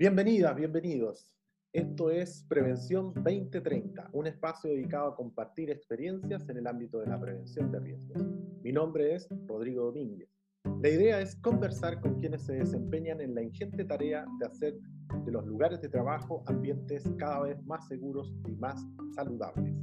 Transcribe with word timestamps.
Bienvenidas, 0.00 0.56
bienvenidos. 0.56 1.30
Esto 1.74 2.10
es 2.10 2.46
Prevención 2.48 3.12
2030, 3.16 4.08
un 4.14 4.26
espacio 4.26 4.70
dedicado 4.70 5.08
a 5.08 5.14
compartir 5.14 5.70
experiencias 5.70 6.48
en 6.48 6.56
el 6.56 6.66
ámbito 6.66 7.00
de 7.00 7.06
la 7.06 7.20
prevención 7.20 7.70
de 7.70 7.80
riesgos. 7.80 8.26
Mi 8.62 8.72
nombre 8.72 9.14
es 9.14 9.28
Rodrigo 9.46 9.84
Domínguez. 9.84 10.30
La 10.80 10.88
idea 10.88 11.20
es 11.20 11.36
conversar 11.36 12.00
con 12.00 12.18
quienes 12.18 12.46
se 12.46 12.54
desempeñan 12.54 13.20
en 13.20 13.34
la 13.34 13.42
ingente 13.42 13.84
tarea 13.84 14.24
de 14.38 14.46
hacer 14.46 14.74
de 15.26 15.32
los 15.32 15.44
lugares 15.44 15.82
de 15.82 15.90
trabajo 15.90 16.44
ambientes 16.46 17.04
cada 17.18 17.40
vez 17.40 17.62
más 17.66 17.86
seguros 17.86 18.32
y 18.48 18.52
más 18.52 18.82
saludables. 19.14 19.74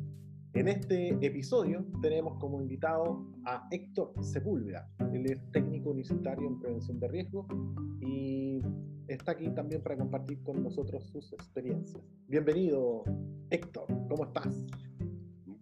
En 0.54 0.68
este 0.68 1.10
episodio 1.24 1.86
tenemos 2.02 2.40
como 2.40 2.60
invitado 2.60 3.24
a 3.46 3.68
Héctor 3.70 4.14
Sepúlveda. 4.24 4.90
Él 5.14 5.28
es 5.28 5.52
técnico 5.52 5.92
universitario 5.92 6.48
en 6.48 6.60
prevención 6.60 7.00
de 7.00 7.08
riesgos 7.08 7.46
y 8.02 8.64
está 9.08 9.32
aquí 9.32 9.50
también 9.50 9.82
para 9.82 9.98
compartir 9.98 10.42
con 10.44 10.64
nosotros 10.64 11.08
sus 11.08 11.32
experiencias. 11.34 12.04
Bienvenido, 12.28 13.04
Héctor, 13.50 13.88
¿cómo 14.10 14.26
estás? 14.26 14.66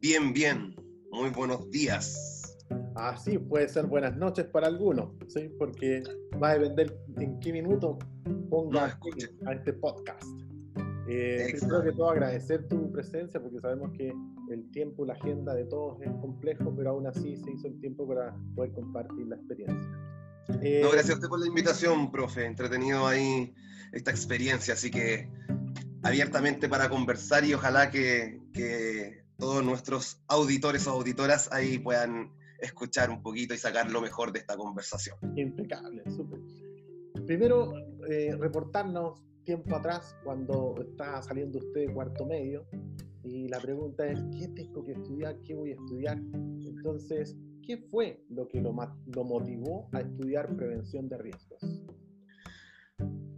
Bien, 0.01 0.33
bien, 0.33 0.75
muy 1.11 1.29
buenos 1.29 1.69
días. 1.69 2.57
Así 2.95 3.37
puede 3.37 3.67
ser 3.67 3.85
buenas 3.85 4.15
noches 4.17 4.45
para 4.45 4.67
algunos, 4.67 5.09
¿sí? 5.27 5.49
porque 5.59 6.03
va 6.41 6.51
a 6.51 6.57
depender 6.57 6.97
en 7.17 7.39
qué 7.39 7.53
minuto 7.53 7.99
ponga 8.49 8.97
a 9.45 9.53
este 9.53 9.73
podcast. 9.73 10.27
Eh, 11.07 11.53
primero 11.59 11.83
que 11.83 11.91
todo 11.91 12.09
agradecer 12.09 12.67
tu 12.67 12.91
presencia 12.91 13.39
porque 13.39 13.59
sabemos 13.59 13.91
que 13.91 14.11
el 14.49 14.71
tiempo, 14.71 15.05
la 15.05 15.13
agenda 15.13 15.53
de 15.53 15.65
todos 15.65 16.01
es 16.01 16.11
complejo, 16.13 16.73
pero 16.75 16.91
aún 16.91 17.05
así 17.05 17.35
se 17.37 17.51
hizo 17.51 17.67
el 17.67 17.79
tiempo 17.79 18.07
para 18.07 18.35
poder 18.55 18.71
compartir 18.71 19.27
la 19.27 19.35
experiencia. 19.35 20.15
Eh, 20.61 20.81
no, 20.83 20.91
gracias 20.91 21.11
a 21.11 21.15
usted 21.15 21.27
por 21.27 21.39
la 21.39 21.47
invitación, 21.47 22.11
profe. 22.11 22.45
Entretenido 22.45 23.07
ahí 23.07 23.53
esta 23.91 24.11
experiencia, 24.11 24.73
así 24.73 24.91
que 24.91 25.29
abiertamente 26.03 26.69
para 26.69 26.89
conversar 26.89 27.45
y 27.45 27.53
ojalá 27.53 27.89
que, 27.89 28.39
que 28.53 29.25
todos 29.37 29.63
nuestros 29.63 30.21
auditores 30.27 30.85
o 30.87 30.91
auditoras 30.91 31.51
ahí 31.51 31.79
puedan 31.79 32.31
escuchar 32.59 33.09
un 33.09 33.21
poquito 33.21 33.53
y 33.53 33.57
sacar 33.57 33.91
lo 33.91 34.01
mejor 34.01 34.31
de 34.31 34.39
esta 34.39 34.55
conversación. 34.55 35.17
Impecable, 35.35 36.03
súper. 36.15 36.39
Primero, 37.25 37.73
eh, 38.09 38.35
reportarnos 38.37 39.23
tiempo 39.43 39.75
atrás 39.75 40.15
cuando 40.23 40.75
estaba 40.81 41.21
saliendo 41.21 41.59
usted 41.59 41.87
de 41.87 41.93
cuarto 41.93 42.25
medio 42.25 42.65
y 43.23 43.47
la 43.47 43.59
pregunta 43.59 44.05
es, 44.05 44.19
¿qué 44.37 44.47
tengo 44.49 44.83
que 44.83 44.93
estudiar? 44.93 45.37
¿Qué 45.43 45.55
voy 45.55 45.71
a 45.71 45.75
estudiar? 45.75 46.17
Entonces, 46.63 47.35
¿qué 47.65 47.77
fue 47.77 48.23
lo 48.29 48.47
que 48.47 48.61
lo, 48.61 48.75
lo 49.07 49.23
motivó 49.23 49.89
a 49.93 50.01
estudiar 50.01 50.55
prevención 50.55 51.09
de 51.09 51.17
riesgos? 51.17 51.59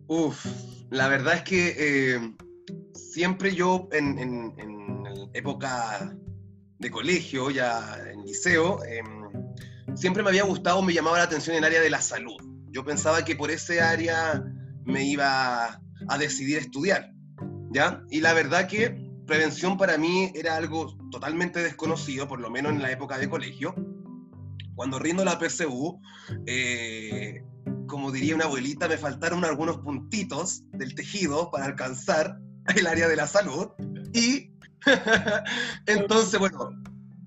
Uf, 0.08 0.46
la 0.90 1.08
verdad 1.08 1.36
es 1.36 1.44
que 1.44 1.76
eh, 1.78 2.36
siempre 2.94 3.54
yo 3.54 3.90
en, 3.92 4.18
en, 4.20 4.54
en, 4.58 4.78
época 5.34 6.16
de 6.80 6.90
colegio, 6.90 7.52
ya 7.52 7.98
en 8.12 8.24
liceo, 8.24 8.84
eh, 8.86 9.02
siempre 9.96 10.24
me 10.24 10.30
había 10.30 10.44
gustado, 10.44 10.82
me 10.82 10.94
llamaba 10.94 11.18
la 11.18 11.24
atención 11.24 11.56
el 11.56 11.64
área 11.64 11.82
de 11.82 11.90
la 11.90 12.02
salud. 12.02 12.38
Yo 12.72 12.84
pensaba 12.84 13.24
que 13.26 13.36
por 13.36 13.52
ese 13.52 13.82
área 13.82 14.44
me 14.86 15.04
iba 15.04 15.82
a 16.08 16.18
decidir 16.18 16.60
estudiar, 16.60 17.12
¿ya? 17.72 18.04
Y 18.10 18.22
la 18.22 18.34
verdad 18.34 18.68
que 18.68 19.08
prevención 19.26 19.78
para 19.78 19.98
mí 19.98 20.32
era 20.34 20.56
algo 20.56 20.98
totalmente 21.12 21.62
desconocido, 21.62 22.28
por 22.28 22.40
lo 22.40 22.50
menos 22.50 22.72
en 22.72 22.82
la 22.82 22.92
época 22.92 23.18
de 23.18 23.30
colegio. 23.30 23.76
Cuando 24.78 25.00
rindo 25.00 25.26
la 25.26 25.40
PSU, 25.40 26.00
eh, 26.46 27.44
como 27.88 28.12
diría 28.12 28.36
una 28.36 28.46
abuelita, 28.46 28.88
me 28.88 28.96
faltaron 28.96 29.44
algunos 29.44 29.80
puntitos 29.80 30.62
del 30.74 30.94
tejido 30.94 31.50
para 31.50 31.66
alcanzar 31.66 32.38
el 32.76 32.86
área 32.86 33.08
de 33.08 33.16
la 33.16 33.26
salud. 33.26 33.70
Y 34.14 34.52
entonces, 35.88 36.40
bueno, 36.40 36.70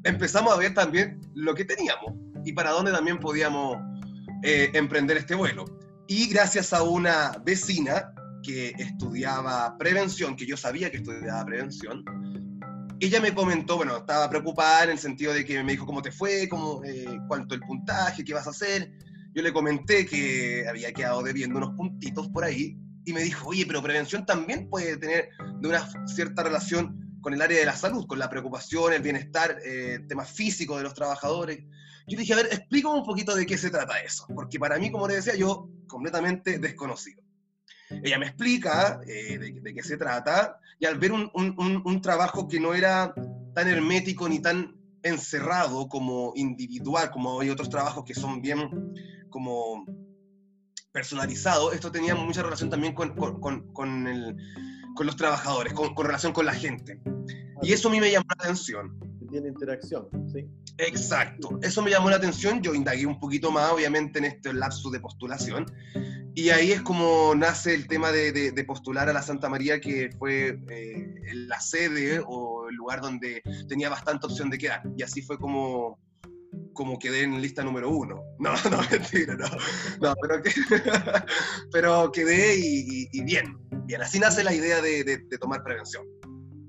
empezamos 0.04 0.54
a 0.54 0.58
ver 0.58 0.74
también 0.74 1.20
lo 1.34 1.52
que 1.56 1.64
teníamos 1.64 2.14
y 2.44 2.52
para 2.52 2.70
dónde 2.70 2.92
también 2.92 3.18
podíamos 3.18 3.78
eh, 4.44 4.70
emprender 4.74 5.16
este 5.16 5.34
vuelo. 5.34 5.64
Y 6.06 6.28
gracias 6.28 6.72
a 6.72 6.84
una 6.84 7.32
vecina 7.44 8.14
que 8.44 8.68
estudiaba 8.78 9.76
prevención, 9.76 10.36
que 10.36 10.46
yo 10.46 10.56
sabía 10.56 10.88
que 10.88 10.98
estudiaba 10.98 11.44
prevención, 11.44 12.04
ella 13.00 13.20
me 13.20 13.34
comentó, 13.34 13.76
bueno, 13.76 13.96
estaba 13.96 14.28
preocupada 14.28 14.84
en 14.84 14.90
el 14.90 14.98
sentido 14.98 15.32
de 15.32 15.44
que 15.44 15.62
me 15.62 15.72
dijo 15.72 15.86
cómo 15.86 16.02
te 16.02 16.12
fue, 16.12 16.48
cómo, 16.48 16.82
eh, 16.84 17.18
cuánto 17.28 17.54
el 17.54 17.60
puntaje, 17.60 18.24
qué 18.24 18.34
vas 18.34 18.46
a 18.46 18.50
hacer. 18.50 18.92
Yo 19.34 19.42
le 19.42 19.52
comenté 19.52 20.04
que 20.04 20.66
había 20.68 20.92
quedado 20.92 21.22
debiendo 21.22 21.56
unos 21.58 21.74
puntitos 21.76 22.28
por 22.28 22.44
ahí 22.44 22.76
y 23.04 23.12
me 23.12 23.22
dijo, 23.22 23.48
oye, 23.48 23.64
pero 23.66 23.82
prevención 23.82 24.26
también 24.26 24.68
puede 24.68 24.96
tener 24.96 25.30
una 25.62 25.88
cierta 26.06 26.42
relación 26.42 27.18
con 27.22 27.32
el 27.32 27.40
área 27.40 27.58
de 27.58 27.66
la 27.66 27.76
salud, 27.76 28.06
con 28.06 28.18
la 28.18 28.28
preocupación, 28.28 28.92
el 28.92 29.02
bienestar, 29.02 29.58
eh, 29.64 30.00
temas 30.08 30.30
físicos 30.30 30.76
de 30.78 30.84
los 30.84 30.94
trabajadores. 30.94 31.64
Yo 32.06 32.18
dije, 32.18 32.32
a 32.32 32.36
ver, 32.36 32.46
explícame 32.46 32.96
un 32.96 33.04
poquito 33.04 33.34
de 33.34 33.46
qué 33.46 33.56
se 33.56 33.70
trata 33.70 34.00
eso, 34.00 34.26
porque 34.34 34.58
para 34.58 34.78
mí, 34.78 34.90
como 34.90 35.06
le 35.06 35.16
decía, 35.16 35.36
yo 35.36 35.70
completamente 35.86 36.58
desconocido. 36.58 37.22
Ella 38.02 38.18
me 38.18 38.26
explica 38.26 39.00
eh, 39.06 39.38
de, 39.38 39.74
qué 39.74 39.82
se 39.82 39.96
trata 39.96 40.58
y 40.78 40.86
al 40.86 40.98
ver 40.98 41.12
un, 41.12 41.30
un, 41.34 42.00
trabajo 42.00 42.48
que 42.48 42.60
no 42.60 42.74
era 42.74 43.12
tan 43.54 43.68
hermético 43.68 44.28
ni 44.28 44.40
tan 44.40 44.76
encerrado 45.02 45.88
como 45.88 46.32
individual, 46.36 47.10
como 47.10 47.40
hay 47.40 47.50
otros 47.50 47.68
trabajos 47.68 48.04
que 48.04 48.14
son 48.14 48.40
bien 48.40 48.94
como 49.28 49.84
personalizados, 50.92 51.74
esto 51.74 51.92
tenía 51.92 52.14
mucha 52.14 52.42
relación 52.42 52.70
también 52.70 52.94
con, 52.94 53.14
con, 53.14 53.72
con 55.00 55.06
los 55.06 55.16
trabajadores, 55.16 55.72
con, 55.72 55.94
relación 55.96 56.32
con 56.32 56.46
la 56.46 56.54
gente. 56.54 57.00
Y 57.62 57.72
eso 57.72 57.88
a 57.88 57.90
mí 57.90 58.00
me 58.00 58.10
llamó 58.10 58.26
la 58.28 58.44
atención. 58.44 58.98
Tiene 59.30 59.48
interacción, 59.48 60.08
¿sí? 60.32 60.48
Exacto, 60.78 61.58
eso 61.62 61.82
me 61.82 61.90
llamó 61.90 62.10
la 62.10 62.16
atención, 62.16 62.62
yo 62.62 62.74
indagué 62.74 63.06
un 63.06 63.18
poquito 63.18 63.50
más, 63.50 63.70
obviamente, 63.70 64.18
en 64.18 64.24
este 64.24 64.52
lapso 64.52 64.90
de 64.90 64.98
postulación, 64.98 65.66
y 66.34 66.50
ahí 66.50 66.72
es 66.72 66.80
como 66.80 67.34
nace 67.34 67.74
el 67.74 67.86
tema 67.86 68.12
de, 68.12 68.64
postular 68.66 69.08
a 69.08 69.12
la 69.12 69.22
Santa 69.22 69.48
María, 69.48 69.80
que 69.80 70.10
fue 70.18 70.58
eh, 70.70 71.14
la 71.34 71.60
sede 71.60 72.22
o 72.26 72.68
el 72.68 72.76
lugar 72.76 73.00
donde 73.00 73.42
tenía 73.68 73.90
bastante 73.90 74.26
opción 74.26 74.48
de 74.48 74.58
quedar, 74.58 74.82
y 74.96 75.02
así 75.02 75.22
fue 75.22 75.38
como, 75.38 75.98
como 76.72 76.98
quedé 76.98 77.24
en 77.24 77.40
lista 77.42 77.62
número 77.62 77.90
uno. 77.90 78.22
No, 78.38 78.54
no, 78.70 78.78
mentira, 78.90 79.36
no. 79.36 79.46
no 80.00 80.14
pero, 80.22 80.42
pero 81.72 82.10
quedé 82.10 82.56
y, 82.56 83.22
bien, 83.22 83.58
bien, 83.84 84.00
así 84.00 84.18
nace 84.18 84.42
la 84.42 84.54
idea 84.54 84.80
de, 84.80 85.04
de 85.04 85.38
tomar 85.38 85.62
prevención. 85.62 86.04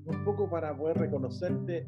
Un 0.04 0.24
poco 0.24 0.50
para 0.50 0.76
poder 0.76 0.98
reconocerte, 0.98 1.86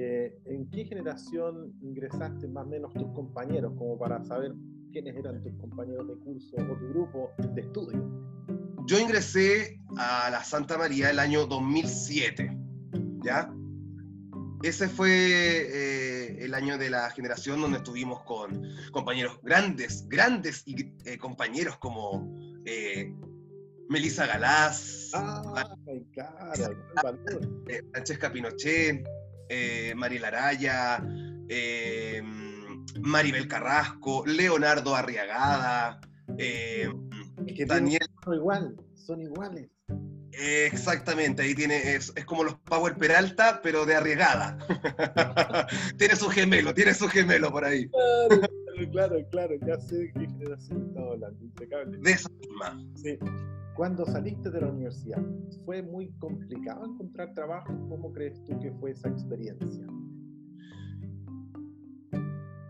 eh, 0.00 0.38
¿en 0.46 0.70
qué 0.70 0.84
generación 0.84 1.72
ingresaste 1.82 2.46
más 2.46 2.66
o 2.66 2.68
menos 2.68 2.92
tus 2.94 3.10
compañeros, 3.12 3.72
como 3.76 3.98
para 3.98 4.24
saber 4.24 4.54
quiénes 4.92 5.16
eran 5.16 5.42
tus 5.42 5.52
compañeros 5.54 6.06
de 6.06 6.14
curso 6.18 6.56
o 6.56 6.76
tu 6.78 6.88
grupo 6.90 7.32
de 7.38 7.60
estudio? 7.62 8.08
Yo 8.86 9.00
ingresé 9.00 9.80
a 9.96 10.30
la 10.30 10.44
Santa 10.44 10.78
María 10.78 11.10
el 11.10 11.18
año 11.18 11.46
2007, 11.46 12.56
¿ya? 13.24 13.52
Ese 14.62 14.88
fue 14.88 15.10
eh, 15.10 16.44
el 16.44 16.54
año 16.54 16.78
de 16.78 16.90
la 16.90 17.10
generación 17.10 17.60
donde 17.60 17.78
estuvimos 17.78 18.22
con 18.22 18.62
compañeros 18.92 19.40
grandes, 19.42 20.08
grandes 20.08 20.62
y 20.64 20.92
eh, 21.04 21.18
compañeros 21.18 21.76
como 21.78 22.32
Melissa 23.88 24.26
Galás, 24.26 25.10
ah, 25.14 25.64
Francesca 27.92 28.32
Pinochet, 28.32 29.04
eh, 29.48 29.94
Mariel 29.96 30.24
Araya, 30.24 31.02
eh, 31.48 32.22
Maribel 33.00 33.48
Carrasco, 33.48 34.24
Leonardo 34.26 34.94
Arriagada, 34.94 36.00
eh, 36.36 36.88
Daniel. 37.66 38.06
Son 38.24 38.34
igual, 38.34 38.76
son 38.94 39.22
iguales. 39.22 39.68
exactamente, 40.32 41.42
ahí 41.42 41.54
tiene, 41.54 41.94
es, 41.94 42.12
como 42.26 42.44
los 42.44 42.54
Power 42.60 42.96
Peralta, 42.96 43.60
pero 43.62 43.86
de 43.86 43.96
arriesgada. 43.96 44.58
tiene 45.98 46.16
su 46.16 46.28
gemelo, 46.28 46.74
tiene 46.74 46.94
su 46.94 47.08
gemelo 47.08 47.50
por 47.50 47.64
ahí. 47.64 47.88
Claro, 47.88 48.90
claro, 48.92 49.28
claro, 49.30 49.54
ya 49.66 49.80
sé 49.80 49.96
de 49.96 50.12
qué 50.12 50.26
generación 50.26 50.86
estaba 50.88 51.12
hablando, 51.12 51.44
impecable. 51.44 51.98
De 51.98 52.10
esa 52.12 52.28
misma. 52.30 52.80
Sí. 52.94 53.18
Cuando 53.78 54.04
saliste 54.04 54.50
de 54.50 54.60
la 54.60 54.66
universidad, 54.66 55.22
¿fue 55.64 55.84
muy 55.84 56.10
complicado 56.18 56.84
encontrar 56.84 57.32
trabajo? 57.32 57.68
¿Cómo 57.88 58.12
crees 58.12 58.42
tú 58.44 58.58
que 58.58 58.72
fue 58.72 58.90
esa 58.90 59.08
experiencia? 59.08 59.86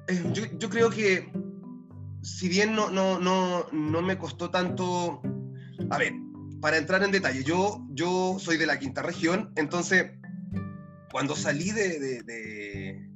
Eh, 0.08 0.32
yo, 0.58 0.68
creo 0.68 0.90
que, 0.90 1.32
si 2.20 2.50
bien 2.50 2.74
no, 2.74 2.90
no, 2.90 3.18
no, 3.18 3.64
no 3.72 4.02
me 4.02 4.18
costó 4.18 4.50
tanto, 4.50 5.22
a 5.88 5.96
ver, 5.96 6.12
para 6.60 6.76
entrar 6.76 7.02
en 7.02 7.10
detalle, 7.10 7.42
yo, 7.42 7.86
yo 7.92 8.36
soy 8.38 8.58
de 8.58 8.66
la 8.66 8.78
quinta 8.78 9.00
región, 9.00 9.50
entonces, 9.56 10.12
cuando 11.10 11.34
salí 11.36 11.70
de, 11.70 11.98
de, 12.00 13.08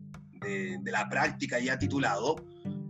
de, 0.80 0.90
la 0.90 1.10
práctica 1.10 1.58
ya 1.58 1.78
titulado, 1.78 2.36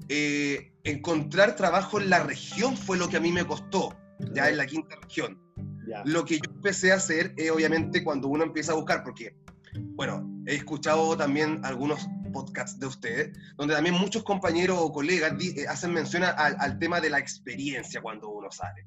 eh, 0.09 0.79
encontrar 0.85 1.57
trabajo 1.57 2.01
en 2.01 2.09
la 2.09 2.23
región 2.23 2.77
fue 2.77 2.97
lo 2.97 3.09
que 3.09 3.17
a 3.17 3.21
mí 3.21 3.33
me 3.33 3.45
costó 3.45 3.97
ya 4.35 4.49
en 4.49 4.57
la 4.57 4.67
quinta 4.67 4.97
región. 4.97 5.41
Lo 6.05 6.25
que 6.25 6.37
yo 6.37 6.51
empecé 6.55 6.93
a 6.93 6.97
hacer 6.97 7.35
es 7.37 7.51
obviamente 7.51 8.03
cuando 8.03 8.29
uno 8.29 8.45
empieza 8.45 8.73
a 8.73 8.77
buscar, 8.77 9.03
porque, 9.03 9.37
bueno, 9.75 10.27
he 10.47 10.55
escuchado 10.55 11.17
también 11.17 11.61
algunos 11.65 12.07
podcasts 12.33 12.79
de 12.79 12.87
ustedes, 12.87 13.39
donde 13.57 13.75
también 13.75 13.95
muchos 13.95 14.23
compañeros 14.25 14.79
o 14.81 14.91
colegas 14.91 15.35
eh, 15.41 15.67
hacen 15.69 15.93
mención 15.93 16.25
al, 16.25 16.79
tema 16.79 17.01
de 17.01 17.11
la 17.11 17.19
experiencia 17.19 18.01
cuando 18.01 18.31
uno 18.31 18.51
sale. 18.51 18.87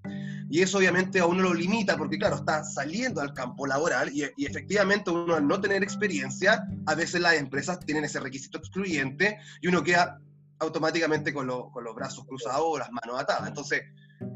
Y 0.50 0.62
eso 0.62 0.80
obviamente 0.80 1.20
a 1.20 1.26
uno 1.26 1.44
lo 1.44 1.54
limita 1.54 1.96
porque, 1.96 2.18
claro, 2.18 2.38
está 2.38 2.64
saliendo 2.64 3.22
al 3.22 3.34
campo 3.34 3.68
laboral 3.68 4.10
y, 4.12 4.24
y 4.36 4.46
efectivamente 4.46 5.12
uno 5.12 5.36
al 5.36 5.48
no 5.48 5.62
tener 5.62 5.84
experiencia, 5.84 6.68
a 6.88 6.96
veces 6.96 7.22
las 7.22 7.36
empresas 7.36 7.80
tienen 7.80 8.04
ese 8.04 8.20
requisito 8.20 8.58
excluyente 8.58 9.38
y 9.62 9.68
uno 9.68 9.84
queda 9.84 10.20
automáticamente 10.60 11.34
con, 11.34 11.48
con 11.72 11.84
los 11.84 11.96
brazos 11.96 12.26
cruzados 12.26 12.64
o 12.66 12.78
las 12.78 12.92
manos 12.92 13.20
atadas. 13.20 13.48
Entonces, 13.48 13.84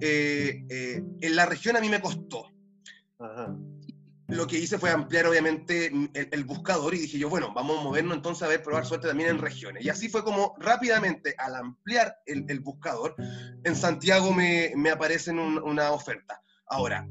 eh, 0.01 0.65
eh, 0.69 1.03
en 1.21 1.35
la 1.35 1.45
región 1.45 1.77
a 1.77 1.81
mí 1.81 1.89
me 1.89 2.01
costó. 2.01 2.51
Lo 4.27 4.45
que 4.45 4.59
hice 4.59 4.77
fue 4.77 4.91
ampliar 4.91 5.25
obviamente 5.25 5.91
el, 6.13 6.43
buscador 6.43 6.93
y 6.93 6.99
dije 6.99 7.17
yo, 7.17 7.29
bueno, 7.29 7.51
vamos 7.53 7.79
a 7.79 7.83
movernos 7.83 8.15
entonces 8.15 8.43
a 8.43 8.47
ver, 8.47 8.61
probar 8.61 8.85
suerte 8.85 9.07
también 9.07 9.29
en 9.29 9.39
regiones. 9.39 9.83
Y 9.83 9.89
así 9.89 10.07
fue 10.07 10.23
como 10.23 10.55
rápidamente, 10.59 11.33
al 11.37 11.55
ampliar 11.55 12.15
el, 12.27 12.59
buscador, 12.59 13.15
en 13.63 13.75
Santiago 13.75 14.31
me, 14.31 14.71
me 14.75 14.91
aparece 14.91 15.31
una 15.31 15.91
oferta. 15.91 16.41
Ahora, 16.67 17.09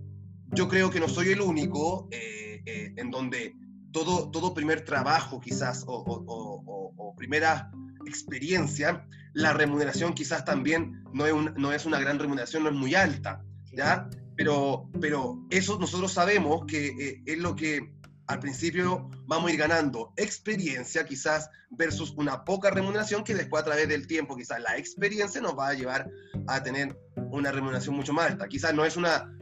yo 0.52 0.68
creo 0.68 0.90
que 0.90 1.00
no 1.00 1.08
soy 1.08 1.30
el 1.30 1.40
único 1.40 2.08
eh, 2.12 2.62
en 2.96 3.10
donde 3.10 3.56
todo, 3.90 4.30
todo 4.30 4.54
primer 4.54 4.84
trabajo 4.84 5.40
quizás 5.40 5.82
o, 5.86 6.04
o, 6.06 6.94
o 6.96 7.16
primera 7.16 7.70
experiencia, 8.08 9.06
la 9.34 9.52
remuneración 9.52 10.14
quizás 10.14 10.44
también 10.44 11.04
no 11.12 11.72
es, 11.72 11.86
una 11.86 12.00
gran 12.00 12.18
remuneración, 12.18 12.64
no 12.64 12.70
es 12.70 12.74
muy 12.74 12.94
alta, 12.94 13.42
¿ya? 13.72 14.08
Pero, 14.36 14.88
pero 15.00 15.46
eso 15.50 15.78
nosotros 15.78 16.12
sabemos 16.12 16.64
que 16.66 16.88
eh, 16.88 17.22
es 17.26 17.38
lo 17.38 17.54
que 17.54 17.92
al 18.28 18.40
principio 18.40 19.08
vamos 19.26 19.50
a 19.50 19.54
ir 19.54 19.58
ganando 19.58 20.12
experiencia 20.16 21.04
quizás 21.04 21.50
versus 21.70 22.12
una 22.16 22.44
poca 22.44 22.70
remuneración 22.70 23.24
que 23.24 23.34
después 23.34 23.62
a 23.62 23.66
través 23.66 23.88
del 23.88 24.06
tiempo 24.06 24.36
quizás 24.36 24.60
la 24.60 24.76
experiencia 24.76 25.40
nos 25.40 25.58
va 25.58 25.68
a 25.68 25.74
llevar 25.74 26.10
a 26.46 26.62
tener 26.62 26.96
una 27.30 27.50
remuneración 27.50 27.96
mucho 27.96 28.12
más 28.12 28.30
alta. 28.30 28.46
Quizás 28.46 28.74
no 28.74 28.84
es 28.84 28.96
una, 28.96 29.34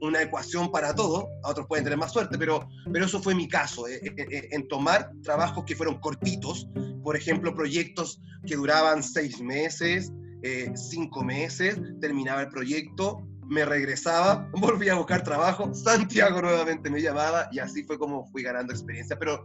una 0.00 0.22
ecuación 0.22 0.70
para 0.70 0.94
todo, 0.94 1.28
a 1.44 1.50
otros 1.50 1.66
pueden 1.66 1.84
tener 1.84 1.98
más 1.98 2.12
suerte, 2.12 2.38
pero, 2.38 2.68
pero 2.92 3.06
eso 3.06 3.22
fue 3.22 3.34
mi 3.34 3.48
caso, 3.48 3.88
eh, 3.88 4.00
eh, 4.02 4.48
en 4.50 4.68
tomar 4.68 5.10
trabajos 5.22 5.64
que 5.64 5.76
fueron 5.76 5.98
cortitos, 6.00 6.68
por 7.02 7.16
ejemplo, 7.16 7.54
proyectos 7.54 8.20
que 8.46 8.56
duraban 8.56 9.02
seis 9.02 9.40
meses, 9.40 10.12
eh, 10.42 10.72
cinco 10.74 11.22
meses, 11.22 11.80
terminaba 12.00 12.42
el 12.42 12.48
proyecto, 12.48 13.26
me 13.48 13.64
regresaba, 13.64 14.48
volví 14.54 14.88
a 14.88 14.94
buscar 14.94 15.22
trabajo, 15.22 15.72
Santiago 15.72 16.42
nuevamente 16.42 16.90
me 16.90 17.00
llamaba 17.00 17.48
y 17.52 17.58
así 17.58 17.84
fue 17.84 17.98
como 17.98 18.26
fui 18.26 18.42
ganando 18.42 18.72
experiencia. 18.72 19.18
Pero, 19.18 19.44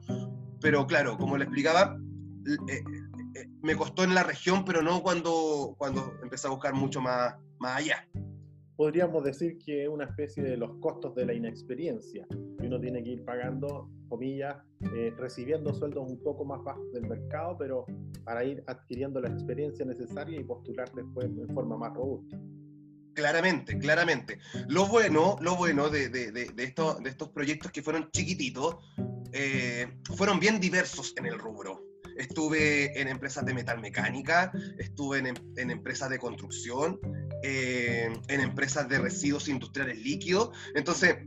pero 0.60 0.88
claro, 0.88 1.18
como 1.18 1.38
le 1.38 1.44
explicaba, 1.44 1.98
eh, 2.48 2.84
eh, 3.36 3.50
me 3.62 3.76
costó 3.76 4.04
en 4.04 4.16
la 4.16 4.24
región, 4.24 4.66
pero 4.66 4.82
no 4.82 5.04
cuando, 5.04 5.76
cuando 5.78 6.16
empecé 6.24 6.48
a 6.48 6.52
buscar 6.52 6.74
mucho 6.74 7.00
más, 7.00 7.36
más 7.60 7.78
allá 7.78 8.08
podríamos 8.78 9.24
decir 9.24 9.58
que 9.58 9.84
es 9.84 9.90
una 9.90 10.06
especie 10.06 10.44
de 10.44 10.56
los 10.56 10.78
costos 10.80 11.16
de 11.16 11.26
la 11.26 11.34
inexperiencia, 11.34 12.28
que 12.30 12.68
uno 12.68 12.80
tiene 12.80 13.04
que 13.04 13.10
ir 13.10 13.26
pagando, 13.26 13.90
comillas, 14.08 14.56
eh, 14.96 15.12
recibiendo 15.18 15.74
sueldos 15.74 16.10
un 16.10 16.22
poco 16.22 16.46
más 16.46 16.64
bajos 16.64 16.94
del 16.94 17.08
mercado, 17.08 17.58
pero 17.58 17.86
para 18.24 18.46
ir 18.46 18.64
adquiriendo 18.68 19.20
la 19.20 19.30
experiencia 19.30 19.84
necesaria 19.84 20.40
y 20.40 20.44
postular 20.44 20.90
después 20.94 21.26
en 21.26 21.50
forma 21.54 21.76
más 21.76 21.94
robusta. 21.94 22.40
Claramente, 23.14 23.80
claramente. 23.80 24.38
Lo 24.68 24.86
bueno, 24.86 25.38
lo 25.42 25.56
bueno 25.56 25.90
de, 25.90 26.10
de, 26.10 26.32
de, 26.32 26.46
de 26.46 26.64
estos, 26.64 27.02
de 27.02 27.10
estos 27.10 27.30
proyectos 27.30 27.72
que 27.72 27.82
fueron 27.82 28.10
chiquititos, 28.12 28.76
eh, 29.34 29.88
fueron 30.16 30.40
bien 30.40 30.60
diversos 30.60 31.16
en 31.18 31.26
el 31.26 31.40
rubro. 31.40 31.84
Estuve 32.16 33.00
en 33.00 33.08
empresas 33.08 33.44
de 33.46 33.56
metalmecánica, 33.56 34.52
estuve 34.78 35.20
en, 35.20 35.34
en 35.56 35.72
empresas 35.72 36.10
de 36.10 36.20
construcción, 36.20 37.00
eh, 37.44 38.12
en 38.28 38.42
empresas 38.42 38.90
de 38.90 39.00
residuos 39.00 39.48
industriales 39.48 40.00
líquidos. 40.00 40.52
Entonces, 40.76 41.18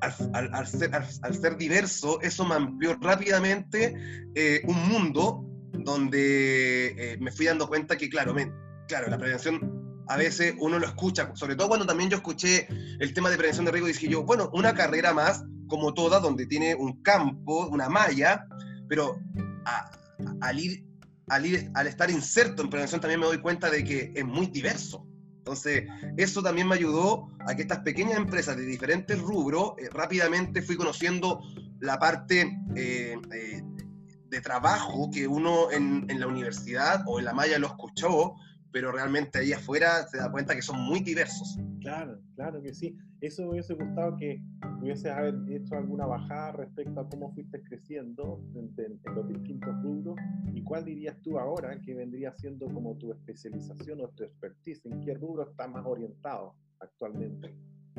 al, 0.00 0.66
ser, 0.66 1.56
diverso, 1.56 2.20
eso 2.20 2.44
me 2.44 2.54
amplió 2.56 2.96
rápidamente 3.00 3.94
eh, 4.34 4.62
un 4.66 4.88
mundo 4.88 5.44
donde 5.72 7.12
eh, 7.12 7.18
me 7.20 7.32
fui 7.32 7.46
dando 7.46 7.68
cuenta 7.68 7.96
que, 7.96 8.08
claro, 8.08 8.34
claro, 8.86 9.08
la 9.08 9.18
prevención 9.18 10.04
a 10.08 10.16
veces 10.18 10.54
uno 10.58 10.78
lo 10.78 10.86
escucha, 10.86 11.30
sobre 11.34 11.56
todo 11.56 11.68
cuando 11.68 11.86
también 11.86 12.10
yo 12.10 12.16
escuché 12.18 12.68
el 13.00 13.14
tema 13.14 13.30
de 13.30 13.38
prevención 13.38 13.64
de 13.64 13.72
riesgo, 13.72 13.88
dije 13.88 14.08
yo, 14.08 14.22
bueno, 14.24 14.50
una 14.52 14.74
carrera 14.74 15.14
más, 15.14 15.42
como 15.66 15.94
toda, 15.94 16.20
donde 16.20 16.46
tiene 16.46 16.74
un 16.74 17.02
campo, 17.02 17.66
una 17.68 17.88
malla, 17.88 18.46
pero 18.88 19.18
al, 20.42 20.60
ir, 20.60 20.84
al, 21.28 21.70
al 21.74 21.86
estar 21.86 22.10
inserto 22.10 22.62
en 22.62 22.68
prevención 22.68 23.00
también 23.00 23.20
me 23.20 23.26
doy 23.26 23.38
cuenta 23.38 23.70
de 23.70 23.82
que 23.82 24.12
es 24.14 24.24
muy 24.24 24.46
diverso. 24.46 25.06
Entonces, 25.44 25.84
eso 26.16 26.42
también 26.42 26.68
me 26.68 26.74
ayudó 26.74 27.28
a 27.46 27.54
que 27.54 27.60
estas 27.60 27.80
pequeñas 27.80 28.16
empresas 28.16 28.56
de 28.56 28.64
diferentes 28.64 29.20
rubros, 29.20 29.74
eh, 29.76 29.90
rápidamente 29.92 30.62
fui 30.62 30.74
conociendo 30.74 31.42
la 31.80 31.98
parte 31.98 32.58
eh, 32.74 33.18
eh, 33.30 33.62
de 34.30 34.40
trabajo 34.40 35.10
que 35.12 35.28
uno 35.28 35.70
en, 35.70 36.06
en, 36.08 36.18
la 36.18 36.28
universidad 36.28 37.04
o 37.06 37.18
en 37.18 37.26
la 37.26 37.34
malla 37.34 37.58
lo 37.58 37.66
escuchó, 37.66 38.36
pero 38.74 38.90
realmente 38.90 39.38
ahí 39.38 39.52
afuera 39.52 40.04
se 40.08 40.18
da 40.18 40.32
cuenta 40.32 40.52
que 40.52 40.60
son 40.60 40.80
muy 40.80 40.98
diversos. 40.98 41.56
Claro, 41.80 42.18
claro 42.34 42.60
que 42.60 42.74
sí. 42.74 42.98
Eso 43.20 43.42
me 43.42 43.50
hubiese 43.50 43.74
gustado 43.74 44.16
que 44.16 44.42
hubiese 44.82 45.12
hecho 45.48 45.76
alguna 45.76 46.06
bajada 46.06 46.50
respecto 46.50 46.98
a 46.98 47.08
cómo 47.08 47.32
fuiste 47.34 47.62
creciendo 47.62 48.42
en, 48.56 49.00
los 49.14 49.28
distintos 49.28 49.80
rubros 49.80 50.16
y 50.52 50.64
cuál 50.64 50.84
dirías 50.84 51.16
tú 51.22 51.38
ahora 51.38 51.80
que 51.82 51.94
vendría 51.94 52.32
siendo 52.32 52.66
como 52.66 52.96
tu 52.96 53.12
especialización 53.12 54.00
o 54.00 54.08
tu 54.08 54.24
expertise, 54.24 54.84
en 54.86 55.00
qué 55.02 55.14
rubro 55.14 55.48
está 55.48 55.68
más 55.68 55.86
orientado 55.86 56.56
actualmente. 56.80 57.54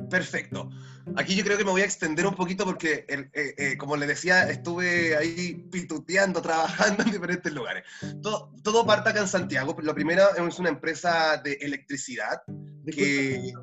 Perfecto. 0.09 0.69
Aquí 1.15 1.35
yo 1.35 1.43
creo 1.43 1.57
que 1.57 1.63
me 1.63 1.71
voy 1.71 1.81
a 1.81 1.85
extender 1.85 2.25
un 2.27 2.35
poquito 2.35 2.65
porque, 2.65 3.05
eh, 3.07 3.29
eh, 3.33 3.77
como 3.77 3.95
le 3.95 4.07
decía, 4.07 4.49
estuve 4.49 5.15
ahí 5.15 5.67
pituteando, 5.71 6.41
trabajando 6.41 7.03
en 7.03 7.11
diferentes 7.11 7.51
lugares. 7.53 7.83
Todo, 8.21 8.51
todo 8.63 8.85
parte 8.85 9.09
acá 9.09 9.21
en 9.21 9.27
Santiago. 9.27 9.75
Lo 9.81 9.93
primero 9.95 10.23
es 10.35 10.59
una 10.59 10.69
empresa 10.69 11.37
de 11.43 11.53
electricidad. 11.61 12.41
Que... 12.85 13.53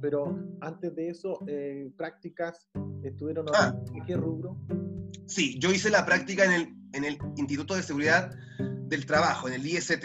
Pero 0.00 0.38
antes 0.60 0.94
de 0.94 1.08
eso, 1.08 1.40
eh, 1.46 1.90
prácticas, 1.96 2.68
¿estuvieron 3.02 3.46
ah. 3.54 3.74
en 3.94 4.04
qué 4.04 4.16
rubro? 4.16 4.56
Sí, 5.26 5.58
yo 5.58 5.70
hice 5.72 5.90
la 5.90 6.04
práctica 6.04 6.44
en 6.44 6.52
el, 6.52 6.74
en 6.92 7.04
el 7.04 7.18
Instituto 7.36 7.74
de 7.74 7.82
Seguridad 7.82 8.32
del 8.58 9.06
Trabajo, 9.06 9.48
en 9.48 9.54
el 9.54 9.66
IST 9.66 10.04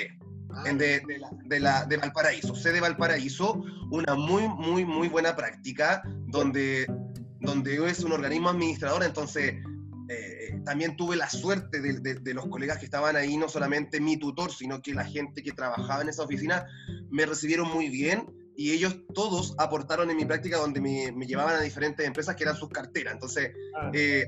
de, 0.63 1.01
de, 1.45 1.59
la, 1.59 1.85
de, 1.85 1.97
Valparaíso, 1.97 2.55
sede 2.55 2.79
Valparaíso, 2.79 3.63
una 3.91 4.15
muy, 4.15 4.47
muy, 4.47 4.85
muy 4.85 5.07
buena 5.09 5.35
práctica 5.35 6.01
donde, 6.27 6.87
donde 7.39 7.89
es 7.89 8.03
un 8.03 8.11
organismo 8.11 8.49
administrador, 8.49 9.03
entonces 9.03 9.55
eh, 10.09 10.61
también 10.65 10.95
tuve 10.95 11.15
la 11.15 11.29
suerte 11.29 11.81
de, 11.81 12.15
de, 12.19 12.33
los 12.33 12.47
colegas 12.47 12.77
que 12.77 12.85
estaban 12.85 13.15
ahí, 13.15 13.37
no 13.37 13.49
solamente 13.49 13.99
mi 13.99 14.17
tutor, 14.17 14.51
sino 14.51 14.81
que 14.81 14.93
la 14.93 15.05
gente 15.05 15.41
que 15.41 15.51
trabajaba 15.51 16.01
en 16.01 16.09
esa 16.09 16.23
oficina 16.23 16.65
me 17.09 17.25
recibieron 17.25 17.71
muy 17.71 17.89
bien 17.89 18.25
y 18.57 18.71
ellos 18.71 18.95
todos 19.13 19.55
aportaron 19.57 20.09
en 20.09 20.17
mi 20.17 20.25
práctica 20.25 20.57
donde 20.57 20.81
me, 20.81 21.11
me 21.11 21.25
llevaban 21.25 21.55
a 21.55 21.61
diferentes 21.61 22.05
empresas 22.05 22.35
que 22.35 22.43
eran 22.43 22.55
sus 22.55 22.69
carteras. 22.69 23.13
Entonces, 23.13 23.51
ah. 23.75 23.91
eh, 23.93 24.25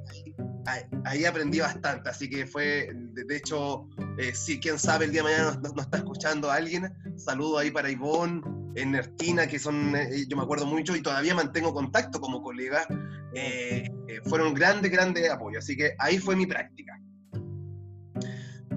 ahí, 1.05 1.25
aprendí 1.25 1.59
bastante, 1.59 2.09
así 2.09 2.29
que 2.29 2.45
fue, 2.45 2.91
de, 2.93 3.35
hecho, 3.35 3.87
eh, 4.17 4.33
si 4.33 4.59
quién 4.59 4.77
sabe, 4.79 5.05
el 5.05 5.11
día 5.11 5.23
de 5.23 5.29
mañana 5.29 5.59
nos, 5.61 5.85
está 5.85 5.97
escuchando 5.97 6.51
alguien, 6.51 6.93
saludo 7.17 7.57
ahí 7.57 7.71
para 7.71 7.89
Ivonne, 7.89 8.41
en 8.75 8.91
Nertina, 8.91 9.47
que 9.47 9.59
son, 9.59 9.95
eh, 9.95 10.25
yo 10.27 10.37
me 10.37 10.43
acuerdo 10.43 10.65
mucho 10.65 10.95
y 10.95 11.01
todavía 11.01 11.33
mantengo 11.33 11.73
contacto 11.73 12.19
como 12.19 12.41
colega, 12.41 12.85
eh, 13.33 13.89
fueron 14.25 14.53
grandes, 14.53 14.91
grandes 14.91 15.29
apoyos, 15.29 15.63
así 15.63 15.75
que 15.75 15.93
ahí 15.99 16.17
fue 16.17 16.35
mi 16.35 16.45
práctica. 16.45 16.99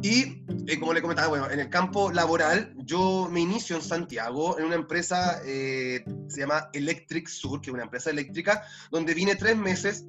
Y 0.03 0.45
como 0.79 0.95
le 0.95 1.03
comentaba, 1.03 1.29
bueno, 1.29 1.51
en 1.51 1.61
el 1.61 1.69
campo 1.69 2.11
laboral, 2.11 2.75
yo 2.91 3.29
me 3.31 3.41
inicio 3.41 3.77
en 3.77 3.83
Santiago 3.83 4.59
en 4.59 4.65
una 4.65 4.75
empresa, 4.75 5.41
se 5.43 6.05
llama 6.37 6.69
Electric 6.73 7.29
Sur, 7.29 7.61
que 7.61 7.71
es 7.71 7.75
una 7.75 7.85
empresa 7.85 8.11
eléctrica, 8.11 8.65
donde 8.91 9.15
vine 9.15 9.37
tres 9.37 9.57
meses 9.57 10.05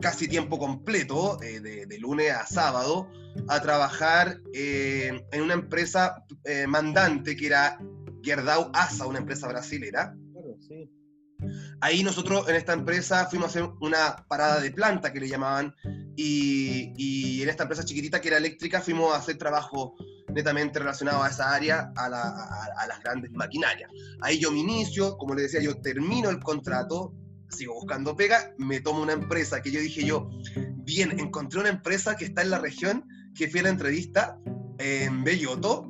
casi 0.00 0.28
tiempo 0.28 0.58
completo, 0.58 1.40
eh, 1.42 1.60
de, 1.60 1.98
lunes 1.98 2.32
a 2.32 2.46
sábado, 2.46 3.08
a 3.48 3.60
trabajar 3.60 4.40
eh, 4.52 5.22
en 5.30 5.42
una 5.42 5.54
empresa 5.54 6.24
eh, 6.44 6.66
mandante 6.66 7.36
que 7.36 7.46
era 7.46 7.78
Gerdau 8.22 8.70
Asa, 8.72 9.06
una 9.06 9.18
empresa 9.18 9.46
brasilera. 9.46 10.16
Ahí 11.80 12.02
nosotros 12.02 12.48
en 12.48 12.56
esta 12.56 12.72
empresa 12.72 13.26
fuimos 13.26 13.46
a 13.46 13.50
hacer 13.50 13.70
una 13.80 14.26
parada 14.28 14.60
de 14.60 14.70
planta 14.70 15.12
que 15.12 15.20
le 15.20 15.28
llamaban 15.28 15.74
y, 16.16 16.92
y 16.96 17.42
en 17.42 17.48
esta 17.48 17.62
empresa 17.62 17.84
chiquitita 17.84 18.20
que 18.20 18.28
era 18.28 18.36
eléctrica 18.36 18.82
fuimos 18.82 19.14
a 19.14 19.18
hacer 19.18 19.38
trabajo 19.38 19.94
netamente 20.32 20.78
relacionado 20.78 21.22
a 21.22 21.28
esa 21.28 21.54
área, 21.54 21.92
a, 21.96 22.06
a, 22.06 22.86
las 22.86 23.02
grandes 23.02 23.30
maquinarias. 23.32 23.90
Ahí 24.20 24.38
yo 24.38 24.50
me 24.52 24.58
inicio, 24.58 25.16
como 25.16 25.34
le 25.34 25.42
decía, 25.42 25.60
yo 25.60 25.80
termino 25.80 26.30
el 26.30 26.40
contrato, 26.40 27.14
sigo 27.48 27.74
buscando 27.74 28.16
pega, 28.16 28.52
me 28.58 28.80
tomo 28.80 29.02
una 29.02 29.12
empresa 29.12 29.62
que 29.62 29.70
yo 29.70 29.80
dije 29.80 30.04
yo, 30.04 30.30
bien, 30.84 31.18
encontré 31.18 31.60
una 31.60 31.68
empresa 31.68 32.16
que 32.16 32.26
está 32.26 32.42
en 32.42 32.50
la 32.50 32.58
región, 32.58 33.04
que 33.34 33.48
fui 33.48 33.60
a 33.60 33.64
la 33.64 33.70
entrevista 33.70 34.38
en 34.78 35.24
Belloto, 35.24 35.86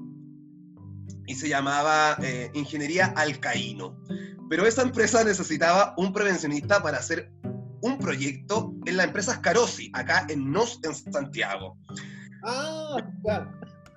y 1.26 1.34
se 1.36 1.48
llamaba 1.48 2.16
eh, 2.22 2.50
Ingeniería 2.54 3.06
Alcaíno. 3.16 3.96
Pero 4.48 4.66
esa 4.66 4.82
empresa 4.82 5.22
necesitaba 5.22 5.94
un 5.96 6.12
prevencionista 6.12 6.82
para 6.82 6.98
hacer 6.98 7.30
un 7.82 7.98
proyecto 7.98 8.74
en 8.84 8.96
la 8.96 9.04
empresa 9.04 9.40
Carosi, 9.40 9.90
acá 9.94 10.26
en 10.28 10.50
Nos, 10.50 10.80
en 10.82 10.94
Santiago. 10.94 11.78
Ah, 12.44 12.96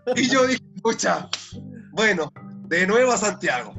Y 0.15 0.29
yo 0.29 0.45
dije, 0.45 0.62
escucha, 0.75 1.29
bueno, 1.91 2.31
de 2.67 2.88
nuevo 2.88 3.12
a 3.12 3.17
Santiago. 3.17 3.74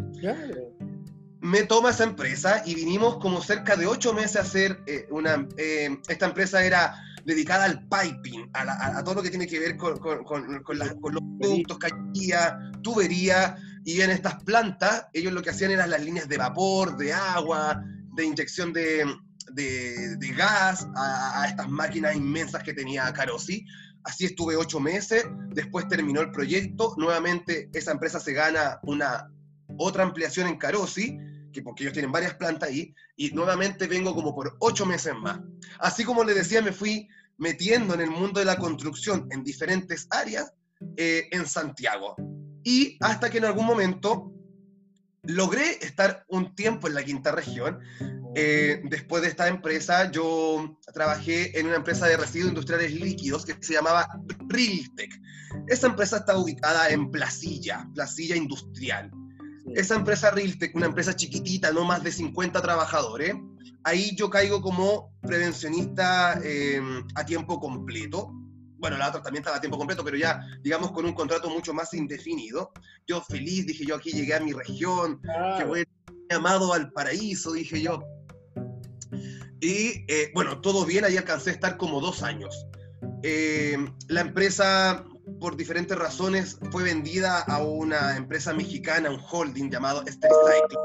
Me 1.41 1.65
toma 1.65 1.91
esa 1.91 2.05
empresa 2.05 2.63
y 2.65 2.75
vinimos 2.75 3.19
como 3.19 3.43
cerca 3.43 3.77
de 3.77 3.87
ocho 3.87 4.15
meses 4.15 4.37
a 4.37 4.41
hacer 4.41 4.83
eh, 4.87 5.07
una... 5.11 5.47
Eh, 5.59 5.99
esta 6.09 6.27
empresa 6.27 6.65
era 6.65 6.95
dedicada 7.25 7.65
al 7.65 7.87
piping, 7.89 8.51
a, 8.53 9.03
todo 9.03 9.17
lo 9.17 9.23
que 9.23 9.31
tiene 9.31 9.47
que 9.47 9.59
ver 9.59 9.77
con, 9.77 9.99
los 9.99 11.23
productos, 11.41 11.79
cañería, 11.79 12.59
tubería, 12.83 13.57
y 13.85 14.01
en 14.01 14.11
estas 14.11 14.43
plantas 14.45 15.07
ellos 15.13 15.33
lo 15.33 15.43
que 15.43 15.51
hacían 15.51 15.71
eran 15.71 15.91
las 15.91 16.03
líneas 16.03 16.29
de 16.29 16.39
vapor, 16.39 16.97
de 16.97 17.13
agua, 17.13 17.83
de 18.15 18.25
inyección 18.25 18.73
de, 18.73 19.05
gas 20.37 20.87
a, 20.97 21.47
estas 21.49 21.69
máquinas 21.69 22.15
inmensas 22.17 22.63
que 22.63 22.73
tenía 22.73 23.13
Carosi. 23.13 23.65
Así 24.05 24.27
estuve 24.27 24.57
ocho 24.57 24.81
meses, 24.81 25.25
después 25.49 25.89
terminó 25.89 26.21
el 26.21 26.31
proyecto, 26.31 26.95
nuevamente 26.99 27.71
esa 27.73 27.93
empresa 27.93 28.21
se 28.21 28.35
gana 28.35 28.79
una 28.83 29.31
otra 29.79 30.03
ampliación 30.03 30.47
en 30.47 30.59
Carosi, 30.59 31.19
que 31.53 31.63
porque 31.63 31.85
ellos 31.85 31.95
tienen 31.95 32.13
varias 32.13 32.35
plantas 32.35 32.69
ahí, 32.69 32.95
y 33.17 33.31
nuevamente 33.31 33.87
vengo 33.87 34.15
como 34.15 34.35
por 34.35 34.57
ocho 34.61 34.85
meses 34.85 35.15
más. 35.15 35.41
Así 35.79 36.05
como 36.05 36.23
les 36.23 36.37
decía, 36.37 36.61
me 36.61 36.73
fui 36.73 37.09
metiendo 37.39 37.95
en 37.95 38.03
el 38.03 38.11
mundo 38.11 38.41
de 38.41 38.47
la 38.47 38.59
construcción 38.59 39.27
en 39.31 39.43
diferentes 39.43 40.07
áreas 40.11 40.53
eh, 40.97 41.29
en 41.31 41.47
Santiago. 41.47 42.15
Y 42.63 42.97
hasta 43.01 43.31
que 43.31 43.39
en 43.39 43.47
algún 43.47 43.67
momento 43.67 44.33
logré 45.27 45.79
estar 45.85 46.25
un 46.29 46.55
tiempo 46.55 46.89
en 46.89 46.95
la 46.95 47.05
quinta 47.05 47.33
región. 47.33 47.81
Eh, 48.37 48.83
después 48.85 49.23
de 49.23 49.29
esta 49.29 49.49
empresa, 49.49 50.11
yo 50.11 50.79
trabajé 50.93 51.59
en 51.59 51.67
una 51.67 51.77
empresa 51.77 52.07
de 52.07 52.17
residuos 52.17 52.49
industriales 52.51 52.93
líquidos 52.93 53.45
que 53.45 53.57
se 53.61 53.75
llamaba 53.75 54.09
Riltec. 54.49 55.13
Esa 55.69 55.87
empresa 55.87 56.19
está 56.19 56.37
ubicada 56.37 56.89
en 56.91 57.11
Placilla, 57.11 57.89
Placilla 57.95 58.37
Industrial. 58.37 59.11
Esa 59.75 59.95
empresa 59.95 60.31
Riltec, 60.31 60.75
una 60.75 60.87
empresa 60.87 61.15
chiquitita, 61.15 61.73
no 61.73 61.85
más 61.85 62.03
de 62.03 62.13
50 62.13 62.61
trabajadores, 62.61 63.35
ahí 63.85 64.15
yo 64.17 64.29
caigo 64.29 64.61
como 64.61 65.13
prevencionista 65.23 66.39
em, 66.43 67.05
a 67.15 67.25
tiempo 67.25 67.61
completo. 67.61 68.33
Bueno, 68.85 68.99
la 68.99 69.09
otra 69.09 69.23
también 69.23 69.41
estaba 69.41 69.57
a 69.57 69.61
tiempo 69.63 69.79
completo, 69.79 70.05
pero 70.05 70.19
ya, 70.19 70.47
digamos, 70.61 70.93
con 70.93 71.07
un 71.07 71.15
contrato 71.15 71.49
mucho 71.49 71.73
más 71.73 71.95
indefinido. 71.95 72.71
Yo 73.07 73.23
feliz, 73.23 73.65
dije 73.65 73.87
yo, 73.87 73.95
aquí 73.95 74.11
llegué 74.11 74.35
a 74.35 74.41
mi 74.41 74.53
región, 74.53 75.23
que 75.57 75.65
voy 75.65 75.89
llamado 76.29 76.75
al 76.75 76.93
paraíso, 76.93 77.53
dije 77.53 77.81
yo. 77.81 78.05
Y 79.59 80.05
eh, 80.07 80.31
bueno, 80.35 80.61
todo 80.61 80.85
bien, 80.85 81.07
ahí 81.07 81.17
alcancé 81.17 81.49
a 81.49 81.53
estar 81.55 81.77
como 81.79 81.99
dos 82.03 82.23
años. 82.23 82.67
Em, 83.23 83.91
la 84.09 84.21
empresa 84.21 85.03
por 85.41 85.57
diferentes 85.57 85.97
razones, 85.97 86.59
fue 86.71 86.83
vendida 86.83 87.39
a 87.39 87.63
una 87.63 88.19
empresa 88.19 88.53
mexicana, 88.53 89.09
un 89.09 89.21
holding 89.31 89.71
llamado 89.71 90.05
Cycle. 90.05 90.79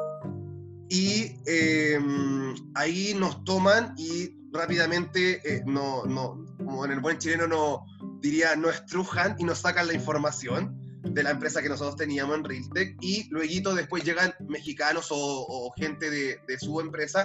Y 0.88 1.36
em, 1.48 2.56
ahí 2.76 3.14
nos 3.20 3.44
toman 3.44 3.94
y 3.98 4.39
rápidamente, 4.52 5.42
eh, 5.44 5.64
no, 5.66 6.06
no, 6.06 6.46
como 6.58 6.86
en 6.86 6.92
el 6.92 7.00
buen 7.00 7.18
chileno 7.18 7.48
no 7.48 7.86
diría, 8.22 8.56
no 8.56 8.70
estrujan 8.70 9.36
y 9.40 9.44
nos 9.44 9.60
sacan 9.60 9.88
la 9.88 9.94
información 9.94 10.78
de 11.04 11.24
la 11.24 11.32
empresa 11.32 11.62
que 11.62 11.70
nosotros 11.70 11.96
teníamos 11.96 12.38
en 12.38 12.44
Realtech 12.44 12.98
y 13.02 13.30
luego 13.30 13.74
después 13.74 14.04
llegan 14.04 14.34
mexicanos 14.48 15.08
o, 15.12 15.72
gente 15.78 16.10
de, 16.10 16.40
de, 16.48 16.60
su 16.60 16.82
empresa 16.82 17.24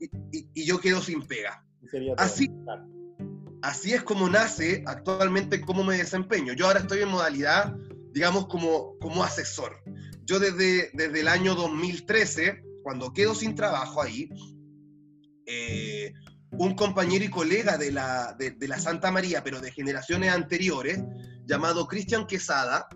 y, 0.00 0.08
y, 0.54 0.64
yo 0.64 0.80
quedo 0.80 1.00
sin 1.00 1.26
pega. 1.26 1.62
Así, 2.16 2.50
así 3.60 3.92
es 3.92 4.02
como 4.02 4.28
nace 4.28 4.82
actualmente 4.86 5.60
cómo 5.60 5.84
me 5.84 5.98
desempeño. 5.98 6.54
Yo 6.54 6.66
ahora 6.66 6.80
estoy 6.80 7.02
en 7.02 7.08
modalidad, 7.08 7.76
digamos, 8.12 8.46
como, 8.46 8.96
como 8.98 9.22
asesor. 9.22 9.82
Yo 10.24 10.38
desde, 10.38 10.90
desde 10.94 11.20
el 11.20 11.28
año 11.28 11.54
2013, 11.54 12.62
cuando 12.82 13.12
quedo 13.12 13.34
sin 13.34 13.54
trabajo 13.54 14.00
ahí, 14.00 14.30
eh, 15.46 16.12
un 16.52 16.74
compañero 16.74 17.24
y 17.24 17.28
colega 17.28 17.78
de 17.78 17.92
la, 17.92 18.36
de, 18.38 18.54
la 18.68 18.78
Santa 18.78 19.10
María, 19.10 19.42
pero 19.42 19.60
de 19.60 19.72
generaciones 19.72 20.32
anteriores, 20.32 21.00
llamado 21.46 21.86
Cristian 21.86 22.26
Quesada, 22.26 22.88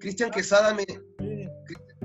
Cristian 0.00 0.30
Quesada 0.30 0.74
me, 0.74 0.84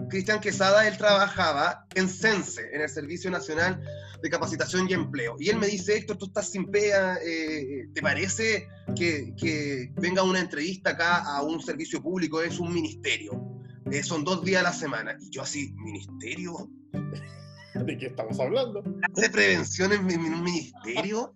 Cristian 0.09 0.39
Quesada, 0.39 0.87
él 0.87 0.97
trabajaba 0.97 1.85
en 1.95 2.09
CENSE, 2.09 2.69
en 2.73 2.81
el 2.81 2.89
Servicio 2.89 3.31
Nacional 3.31 3.81
de 4.21 4.29
Capacitación 4.29 4.89
y 4.89 4.93
Empleo. 4.93 5.35
Y 5.39 5.49
él 5.49 5.57
me 5.57 5.67
dice, 5.67 5.95
Héctor, 5.95 6.17
tú 6.17 6.25
estás 6.25 6.49
sin 6.49 6.65
pega, 6.65 7.17
eh, 7.23 7.87
¿te 7.93 8.01
parece 8.01 8.67
que, 8.95 9.91
venga 9.95 10.23
una 10.23 10.39
entrevista 10.39 10.91
acá 10.91 11.17
a 11.23 11.41
un 11.41 11.61
servicio 11.61 12.01
público? 12.01 12.41
Es 12.41 12.59
un 12.59 12.73
ministerio. 12.73 13.31
Eh, 13.91 14.03
son 14.03 14.23
dos 14.23 14.43
días 14.43 14.61
a 14.61 14.69
la 14.69 14.73
semana. 14.73 15.15
Y 15.19 15.29
yo 15.29 15.43
así, 15.43 15.73
¿ministerio? 15.77 16.69
¿De 17.85 17.97
qué 17.97 18.07
estamos 18.07 18.39
hablando? 18.39 18.81
¿De 19.15 19.29
prevención 19.29 19.91
en, 19.93 20.05
un 20.05 20.43
ministerio? 20.43 21.33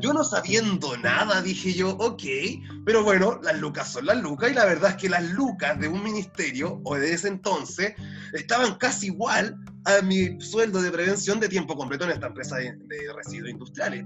Yo 0.00 0.12
no 0.12 0.24
sabiendo 0.24 0.96
nada, 0.98 1.42
dije 1.42 1.72
yo, 1.72 1.90
ok, 1.90 2.22
pero 2.84 3.02
bueno, 3.02 3.40
las 3.42 3.58
lucas 3.58 3.92
son 3.92 4.06
las 4.06 4.18
lucas 4.18 4.50
y 4.50 4.54
la 4.54 4.64
verdad 4.64 4.90
es 4.90 4.96
que 4.96 5.08
las 5.08 5.24
lucas 5.30 5.78
de 5.80 5.88
un 5.88 6.02
ministerio 6.02 6.80
o 6.84 6.96
de 6.96 7.12
ese 7.12 7.28
entonces 7.28 7.94
estaban 8.32 8.76
casi 8.76 9.06
igual 9.06 9.56
a 9.84 10.02
mi 10.02 10.40
sueldo 10.40 10.80
de 10.80 10.90
prevención 10.90 11.40
de 11.40 11.48
tiempo 11.48 11.76
completo 11.76 12.04
en 12.04 12.12
esta 12.12 12.28
empresa 12.28 12.56
de, 12.56 12.76
de 12.76 13.12
residuos 13.14 13.50
industriales. 13.50 14.04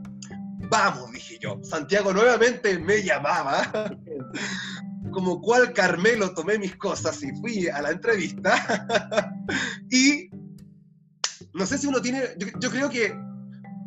Vamos, 0.70 1.12
dije 1.12 1.38
yo. 1.40 1.60
Santiago 1.62 2.12
nuevamente 2.12 2.78
me 2.78 3.02
llamaba. 3.02 3.70
Como 5.12 5.40
cual 5.40 5.72
Carmelo 5.72 6.34
tomé 6.34 6.58
mis 6.58 6.76
cosas 6.76 7.22
y 7.22 7.30
fui 7.40 7.68
a 7.68 7.80
la 7.80 7.90
entrevista. 7.90 9.32
y 9.90 10.28
no 11.56 11.66
sé 11.66 11.78
si 11.78 11.86
uno 11.86 12.00
tiene, 12.00 12.22
yo, 12.60 12.70
creo 12.70 12.90
que, 12.90 13.12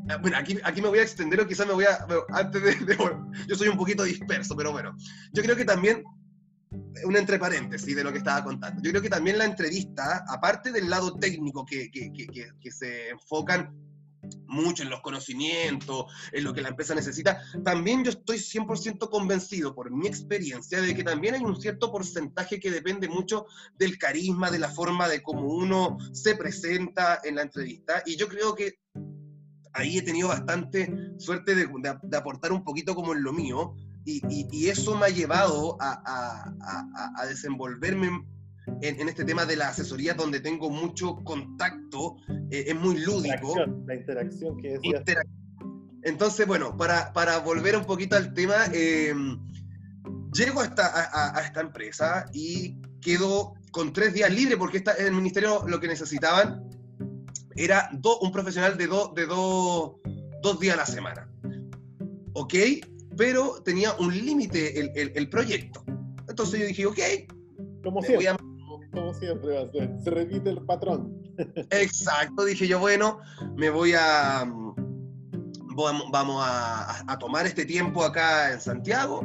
ah, 0.10 0.18
bueno, 0.22 0.38
aquí, 0.38 0.58
aquí 0.64 0.82
me 0.82 0.90
voy 0.90 1.00
a 1.00 1.04
extender 1.04 1.40
o 1.40 1.48
quizás 1.48 1.68
me 1.68 1.74
voy 1.74 1.86
a, 1.86 2.06
antes 2.34 2.64
de, 2.64 2.98
yo 3.48 3.56
soy 3.56 3.68
un 3.68 3.78
poquito 3.78 4.04
disperso, 4.04 4.56
pero 4.56 4.72
bueno, 4.72 4.96
yo 5.34 5.44
creo 5.44 5.56
que 5.56 5.66
también, 5.66 6.04
un 7.06 7.16
entre 7.16 7.40
paréntesis 7.40 7.96
de 7.96 8.04
lo 8.04 8.12
que 8.12 8.18
estaba 8.18 8.44
contando, 8.44 8.82
yo 8.82 8.92
creo 8.92 9.02
que 9.02 9.10
también 9.10 9.38
la 9.38 9.46
entrevista, 9.46 10.24
aparte 10.28 10.72
del 10.72 10.90
lado 10.90 11.14
técnico 11.18 11.66
que, 11.66 11.90
que, 11.92 12.12
que, 12.12 12.28
que 12.60 12.72
se 12.72 13.10
enfocan 13.10 13.89
mucho 14.48 14.84
en 14.84 14.90
los 14.90 15.02
conocimientos, 15.02 16.06
en 16.32 16.44
lo 16.44 16.54
que 16.54 16.62
la 16.62 16.70
empresa 16.70 16.96
necesita, 16.96 17.42
también 17.64 18.04
yo 18.04 18.12
estoy 18.12 18.38
100% 18.38 19.10
convencido 19.10 19.74
por 19.74 19.92
mi 19.92 20.08
experiencia 20.08 20.82
de 20.82 20.96
que 20.96 21.04
también 21.04 21.36
hay 21.36 21.42
un 21.42 21.60
cierto 21.60 21.92
porcentaje 21.92 22.60
que 22.60 22.72
depende 22.72 23.08
mucho 23.08 23.46
del 23.78 23.98
carisma, 23.98 24.52
de 24.52 24.60
la 24.60 24.70
forma 24.70 25.08
de 25.08 25.22
cómo 25.22 25.54
uno 25.54 25.98
se 26.12 26.36
presenta 26.36 27.20
en 27.24 27.36
la 27.36 27.44
entrevista. 27.44 28.04
Y 28.06 28.16
yo 28.16 28.28
creo 28.28 28.56
que 28.56 28.80
ahí 29.74 29.98
he 29.98 30.02
tenido 30.02 30.30
bastante 30.30 30.92
suerte 31.18 31.56
de, 31.56 32.18
aportar 32.18 32.52
un 32.52 32.64
poquito 32.64 32.96
como 32.96 33.14
en 33.14 33.24
lo 33.24 33.34
mío. 33.34 33.76
Y, 34.06 34.68
eso 34.68 34.98
me 34.98 35.06
ha 35.06 35.10
llevado 35.10 35.78
a, 35.80 36.52
a 37.16 37.26
desenvolverme 37.28 38.10
en, 38.82 39.10
este 39.10 39.26
tema 39.26 39.46
de 39.46 39.56
la 39.56 39.70
asesoría 39.70 40.14
donde 40.14 40.40
tengo 40.40 40.70
mucho 40.70 41.18
contacto, 41.24 42.18
eh, 42.50 42.66
es 42.68 42.76
muy 42.76 43.00
lúdico. 43.00 43.56
La 43.86 43.96
interacción, 43.96 44.58
que 44.58 44.78
decías. 44.80 45.04
Entonces, 46.04 46.48
bueno, 46.48 46.78
para, 46.78 47.12
para, 47.14 47.40
volver 47.40 47.76
un 47.76 47.86
poquito 47.86 48.16
al 48.16 48.34
tema, 48.34 48.56
eh, 48.74 49.14
llego 50.34 50.62
a 50.62 50.66
esta, 50.66 51.36
a, 51.38 51.42
esta, 51.42 51.62
empresa 51.62 52.26
y 52.34 52.78
quedo 53.02 53.54
con 53.72 53.92
tres 53.92 54.14
días 54.14 54.34
libres 54.34 54.58
porque 54.58 54.78
esta, 54.78 54.94
el 54.94 55.12
ministerio 55.12 55.66
lo 55.68 55.80
que 55.80 55.88
necesitaban 55.88 56.64
era 57.56 57.90
un 58.22 58.32
profesional 58.32 58.78
de, 58.78 58.88
de 58.88 59.26
dos 59.26 60.60
días 60.60 60.76
a 60.76 60.78
la 60.78 60.86
semana. 60.86 61.30
¿Ok? 62.34 62.54
Pero 63.18 63.62
tenía 63.64 63.94
un 63.96 64.16
límite 64.16 64.80
el, 64.80 65.12
el, 65.14 65.30
proyecto. 65.30 65.84
Entonces 66.30 66.62
yo 66.62 66.66
dije, 66.66 66.86
ok. 66.86 67.00
Como 67.84 68.02
siempre 68.02 68.49
como 68.92 69.14
siempre 69.14 69.70
Se 70.04 70.10
repite 70.10 70.50
el 70.50 70.62
patrón. 70.66 71.22
Exacto, 71.70 72.46
dije 72.46 72.68
yo, 72.68 72.80
bueno, 72.80 73.20
me 73.56 73.70
voy 73.70 73.94
a. 73.98 74.46
Vamos 76.12 76.44
a, 76.46 77.18
tomar 77.20 77.46
este 77.46 77.66
tiempo 77.66 78.04
acá 78.04 78.52
en 78.52 78.60
Santiago. 78.60 79.22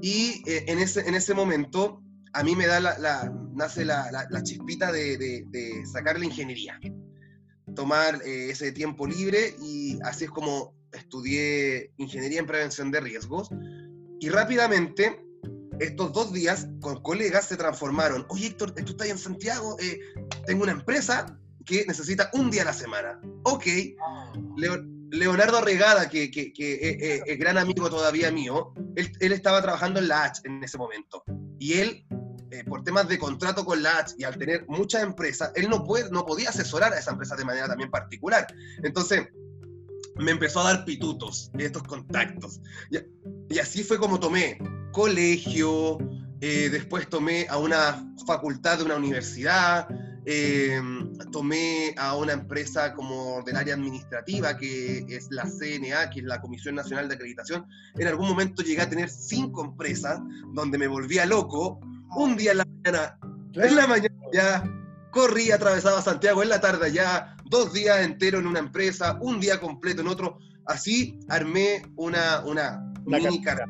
Y 0.00 0.42
eh, 0.46 0.64
en, 0.68 0.78
ese, 0.78 1.00
en 1.08 1.14
ese 1.14 1.34
momento 1.34 2.00
a 2.32 2.42
mí 2.42 2.54
me 2.54 2.66
da 2.66 2.80
la, 2.80 3.32
nace 3.54 3.84
la, 3.84 4.42
chispita 4.42 4.92
de, 4.92 5.82
sacar 5.92 6.18
la 6.18 6.24
ingeniería, 6.24 6.78
tomar 7.74 8.20
eh, 8.24 8.50
ese 8.50 8.72
tiempo 8.72 9.06
libre 9.06 9.54
y 9.60 9.98
así 10.04 10.24
es 10.24 10.30
como 10.30 10.74
estudié 10.92 11.92
ingeniería 11.96 12.40
en 12.40 12.46
prevención 12.46 12.90
de 12.90 13.00
riesgos 13.00 13.48
y 14.18 14.28
rápidamente 14.28 15.24
estos 15.80 16.12
dos 16.12 16.32
días 16.32 16.68
con 16.80 17.02
colegas 17.02 17.46
se 17.46 17.56
transformaron. 17.56 18.26
Oye, 18.28 18.48
Héctor, 18.48 18.72
tú 18.72 18.92
estás 18.92 19.08
en 19.08 19.18
Santiago, 19.18 19.76
eh, 19.80 19.98
tengo 20.46 20.62
una 20.62 20.72
empresa 20.72 21.38
que 21.64 21.84
necesita 21.86 22.30
un 22.34 22.50
día 22.50 22.62
a 22.62 22.66
la 22.66 22.72
semana. 22.72 23.20
Ok, 23.44 23.66
Leonardo 25.10 25.60
Regada, 25.60 26.08
que, 26.08 26.30
que, 26.30 26.52
que 26.52 27.22
es 27.26 27.38
gran 27.38 27.58
amigo 27.58 27.90
todavía 27.90 28.30
mío, 28.30 28.72
él, 28.96 29.12
él, 29.20 29.32
estaba 29.32 29.60
trabajando 29.62 30.00
en 30.00 30.08
la 30.08 30.24
H 30.24 30.42
en 30.44 30.62
ese 30.62 30.78
momento. 30.78 31.24
Y 31.58 31.74
él 31.74 32.04
eh, 32.52 32.64
por 32.64 32.82
temas 32.82 33.06
de 33.06 33.16
contrato 33.16 33.64
con 33.64 33.80
la 33.80 33.98
H 33.98 34.16
y 34.18 34.24
al 34.24 34.36
tener 34.36 34.66
muchas 34.66 35.04
empresas, 35.04 35.52
él 35.54 35.68
no, 35.68 35.84
puede, 35.84 36.10
no 36.10 36.26
podía 36.26 36.48
asesorar 36.48 36.92
a 36.92 36.98
esa 36.98 37.12
empresa 37.12 37.36
de 37.36 37.44
manera 37.44 37.68
también 37.68 37.90
particular. 37.90 38.44
Entonces, 38.82 39.28
me 40.16 40.32
empezó 40.32 40.60
a 40.60 40.74
dar 40.74 40.84
pitutos 40.84 41.50
de 41.54 41.66
estos 41.66 41.84
contactos. 41.84 42.60
Y, 43.48 43.58
así 43.58 43.84
fue 43.84 43.98
como 43.98 44.18
tomé 44.18 44.58
colegio, 44.92 45.98
eh, 46.40 46.68
después 46.70 47.08
tomé 47.08 47.46
a 47.48 47.58
una 47.58 48.04
facultad 48.26 48.78
de 48.78 48.84
una 48.84 48.96
universidad, 48.96 49.88
eh, 50.26 50.80
tomé 51.32 51.94
a 51.96 52.16
una 52.16 52.32
empresa 52.32 52.92
como 52.94 53.42
del 53.42 53.56
área 53.56 53.74
administrativa, 53.74 54.56
que 54.56 55.04
es 55.08 55.28
la 55.30 55.44
CNA, 55.44 56.10
que 56.10 56.20
es 56.20 56.26
la 56.26 56.40
Comisión 56.40 56.74
Nacional 56.74 57.08
de 57.08 57.14
Acreditación. 57.14 57.66
En 57.96 58.06
algún 58.06 58.28
momento 58.28 58.62
llegué 58.62 58.82
a 58.82 58.88
tener 58.88 59.08
cinco 59.08 59.64
empresas 59.64 60.20
donde 60.52 60.78
me 60.78 60.86
volvía 60.86 61.26
loco 61.26 61.80
un 62.16 62.36
día 62.36 62.52
en 62.52 62.58
la 62.58 62.64
mañana, 62.64 63.18
en 63.54 63.76
la 63.76 63.86
mañana 63.86 64.14
ya 64.32 64.64
corrí, 65.10 65.50
atravesaba 65.50 66.02
Santiago, 66.02 66.42
en 66.42 66.48
la 66.48 66.60
tarde 66.60 66.92
ya, 66.92 67.36
dos 67.44 67.72
días 67.72 68.00
enteros 68.00 68.40
en 68.40 68.46
una 68.46 68.60
empresa, 68.60 69.18
un 69.20 69.40
día 69.40 69.60
completo 69.60 70.02
en 70.02 70.08
otro. 70.08 70.38
Así 70.66 71.18
armé 71.28 71.82
una, 71.96 72.44
una, 72.44 72.92
mini, 73.04 73.42
cartera, 73.42 73.68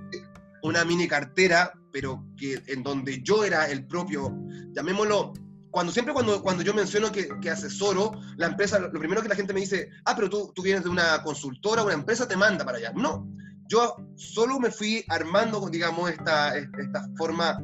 una 0.63 0.85
mini 0.85 1.09
cartera, 1.09 1.73
pero 1.93 2.25
que 2.37 2.63
en 2.67 2.83
donde 2.83 3.23
yo 3.23 3.45
era 3.45 3.69
el 3.69 3.87
propio, 3.87 4.37
llamémoslo, 4.73 5.33
cuando 5.71 5.93
siempre 5.93 6.13
cuando, 6.13 6.43
cuando 6.43 6.63
yo 6.63 6.75
menciono 6.75 7.13
que, 7.13 7.29
que, 7.41 7.51
asesoro, 7.51 8.13
la 8.37 8.47
empresa, 8.47 8.79
lo 8.79 8.91
primero 8.91 9.23
que 9.23 9.29
la 9.29 9.37
gente 9.37 9.53
me 9.53 9.61
dice, 9.61 9.89
ah, 10.05 10.15
pero 10.17 10.29
tú, 10.29 10.53
tú 10.55 10.63
vienes 10.63 10.85
de 10.85 10.91
una 10.91 11.23
consultora, 11.23 11.85
una 11.85 11.95
empresa 11.95 12.27
te 12.27 12.37
manda 12.37 12.65
para 12.65 12.79
allá. 12.79 12.93
No, 12.95 13.29
yo 13.69 13.95
solo 14.17 14.59
me 14.59 14.71
fui 14.71 15.05
armando, 15.09 15.69
digamos, 15.71 16.11
esta, 16.11 16.57
esta 16.57 17.09
forma 17.17 17.57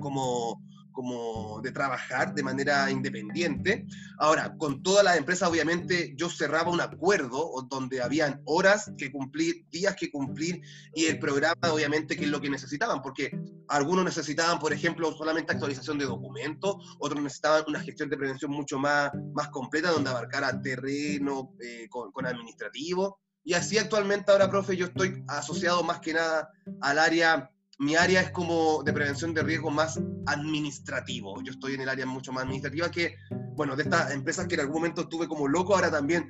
como, 0.00 0.62
como 0.96 1.60
de 1.60 1.72
trabajar 1.72 2.34
de 2.34 2.42
manera 2.42 2.90
independiente. 2.90 3.86
Ahora, 4.18 4.56
con 4.56 4.82
todas 4.82 5.04
las 5.04 5.18
empresas, 5.18 5.50
obviamente, 5.50 6.14
yo 6.16 6.30
cerraba 6.30 6.72
un 6.72 6.80
acuerdo 6.80 7.52
donde 7.68 8.00
habían 8.00 8.40
horas 8.46 8.90
que 8.96 9.12
cumplir, 9.12 9.66
días 9.70 9.94
que 9.94 10.10
cumplir 10.10 10.62
y 10.94 11.04
el 11.04 11.18
programa, 11.18 11.70
obviamente, 11.70 12.16
que 12.16 12.24
es 12.24 12.30
lo 12.30 12.40
que 12.40 12.48
necesitaban, 12.48 13.02
porque 13.02 13.38
algunos 13.68 14.06
necesitaban, 14.06 14.58
por 14.58 14.72
ejemplo, 14.72 15.12
solamente 15.12 15.52
actualización 15.52 15.98
de 15.98 16.06
documentos, 16.06 16.76
otros 16.98 17.22
necesitaban 17.22 17.64
una 17.68 17.80
gestión 17.80 18.08
de 18.08 18.16
prevención 18.16 18.50
mucho 18.50 18.78
más, 18.78 19.10
más 19.34 19.48
completa, 19.48 19.90
donde 19.90 20.08
abarcara 20.08 20.62
terreno 20.62 21.54
eh, 21.60 21.88
con, 21.90 22.10
con 22.10 22.24
administrativo. 22.24 23.20
Y 23.44 23.52
así 23.52 23.76
actualmente 23.76 24.32
ahora, 24.32 24.50
profe, 24.50 24.78
yo 24.78 24.86
estoy 24.86 25.22
asociado 25.28 25.82
más 25.82 26.00
que 26.00 26.14
nada 26.14 26.48
al 26.80 26.98
área 26.98 27.50
mi 27.78 27.94
área 27.94 28.22
es 28.22 28.30
como 28.30 28.82
de 28.82 28.92
prevención 28.92 29.34
de 29.34 29.42
riesgo 29.42 29.70
más 29.70 30.00
administrativo. 30.26 31.42
Yo 31.42 31.52
estoy 31.52 31.74
en 31.74 31.82
el 31.82 31.88
área 31.88 32.06
mucho 32.06 32.32
más 32.32 32.44
administrativa 32.44 32.90
que, 32.90 33.16
bueno, 33.54 33.76
de 33.76 33.82
estas 33.82 34.12
empresas 34.12 34.46
que 34.46 34.54
en 34.54 34.60
algún 34.60 34.76
momento 34.76 35.02
estuve 35.02 35.28
como 35.28 35.46
loco, 35.46 35.74
ahora 35.74 35.90
también 35.90 36.28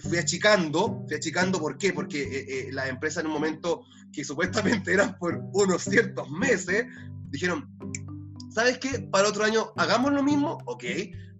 fui 0.00 0.18
achicando. 0.18 1.04
Fui 1.06 1.16
achicando, 1.16 1.60
¿por 1.60 1.76
qué? 1.76 1.92
Porque 1.92 2.22
eh, 2.22 2.46
eh, 2.48 2.72
las 2.72 2.88
empresas 2.88 3.22
en 3.22 3.26
un 3.26 3.34
momento 3.34 3.82
que 4.12 4.24
supuestamente 4.24 4.92
eran 4.94 5.18
por 5.18 5.40
unos 5.52 5.82
ciertos 5.82 6.30
meses, 6.30 6.86
dijeron, 7.30 7.68
¿sabes 8.50 8.78
qué? 8.78 9.08
Para 9.10 9.28
otro 9.28 9.44
año 9.44 9.72
hagamos 9.76 10.12
lo 10.12 10.22
mismo, 10.22 10.58
ok. 10.64 10.84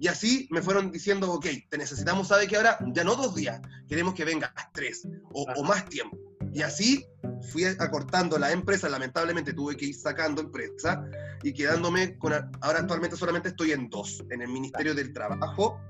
Y 0.00 0.06
así 0.06 0.46
me 0.50 0.62
fueron 0.62 0.92
diciendo, 0.92 1.32
ok, 1.32 1.46
te 1.68 1.78
necesitamos, 1.78 2.28
¿sabes 2.28 2.48
qué? 2.48 2.56
Ahora 2.56 2.78
ya 2.92 3.02
no 3.02 3.16
dos 3.16 3.34
días, 3.34 3.60
queremos 3.88 4.14
que 4.14 4.24
vengas 4.24 4.52
tres 4.72 5.08
o, 5.32 5.46
o 5.56 5.64
más 5.64 5.88
tiempo. 5.88 6.27
Y 6.52 6.62
así 6.62 7.04
fui 7.52 7.64
acortando 7.64 8.38
la 8.38 8.52
empresa, 8.52 8.88
lamentablemente 8.88 9.52
tuve 9.52 9.76
que 9.76 9.86
ir 9.86 9.94
sacando 9.94 10.40
empresa 10.40 11.04
y 11.42 11.52
quedándome 11.52 12.18
con, 12.18 12.32
ahora 12.32 12.80
actualmente 12.80 13.16
solamente 13.16 13.48
estoy 13.50 13.72
en 13.72 13.88
dos, 13.90 14.24
en 14.30 14.42
el 14.42 14.48
Ministerio 14.48 14.94
del 14.94 15.12
Trabajo, 15.12 15.80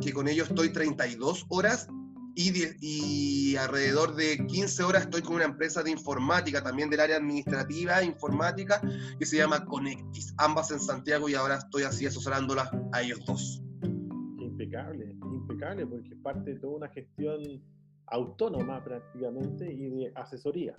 que 0.00 0.12
con 0.12 0.28
ellos 0.28 0.48
estoy 0.48 0.72
32 0.72 1.46
horas 1.48 1.88
y, 2.36 2.52
y, 2.80 3.56
alrededor 3.56 4.16
de 4.16 4.44
15 4.46 4.82
horas 4.82 5.02
estoy 5.02 5.22
con 5.22 5.36
una 5.36 5.44
empresa 5.44 5.82
de 5.84 5.90
informática, 5.90 6.62
también 6.62 6.90
del 6.90 7.00
área 7.00 7.16
administrativa, 7.16 8.02
informática, 8.02 8.82
que 9.18 9.24
se 9.24 9.36
llama 9.36 9.64
Conectis, 9.64 10.34
ambas 10.38 10.72
en 10.72 10.80
Santiago 10.80 11.28
y 11.28 11.34
ahora 11.34 11.58
estoy 11.58 11.84
así 11.84 12.06
asesorándolas 12.06 12.68
a 12.92 13.02
ellos 13.02 13.24
dos. 13.24 13.62
Impecable, 14.38 15.16
impecable, 15.32 15.86
porque 15.86 16.16
parte 16.16 16.54
de 16.54 16.58
toda 16.58 16.76
una 16.78 16.88
gestión 16.88 17.62
autónoma 18.06 18.82
prácticamente 18.84 19.72
y 19.72 19.90
de 19.90 20.12
asesoría, 20.14 20.74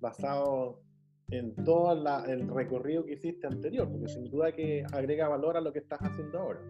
basado 0.00 0.80
en 1.30 1.54
todo 1.64 1.92
el 2.26 2.48
recorrido 2.48 3.04
que 3.04 3.14
hiciste 3.14 3.46
anterior, 3.46 3.88
porque 3.88 4.08
sin 4.08 4.24
duda 4.30 4.52
que 4.52 4.84
agrega 4.92 5.28
valor 5.28 5.56
a 5.56 5.60
lo 5.60 5.72
que 5.72 5.78
estás 5.78 6.00
haciendo 6.00 6.38
ahora. 6.38 6.60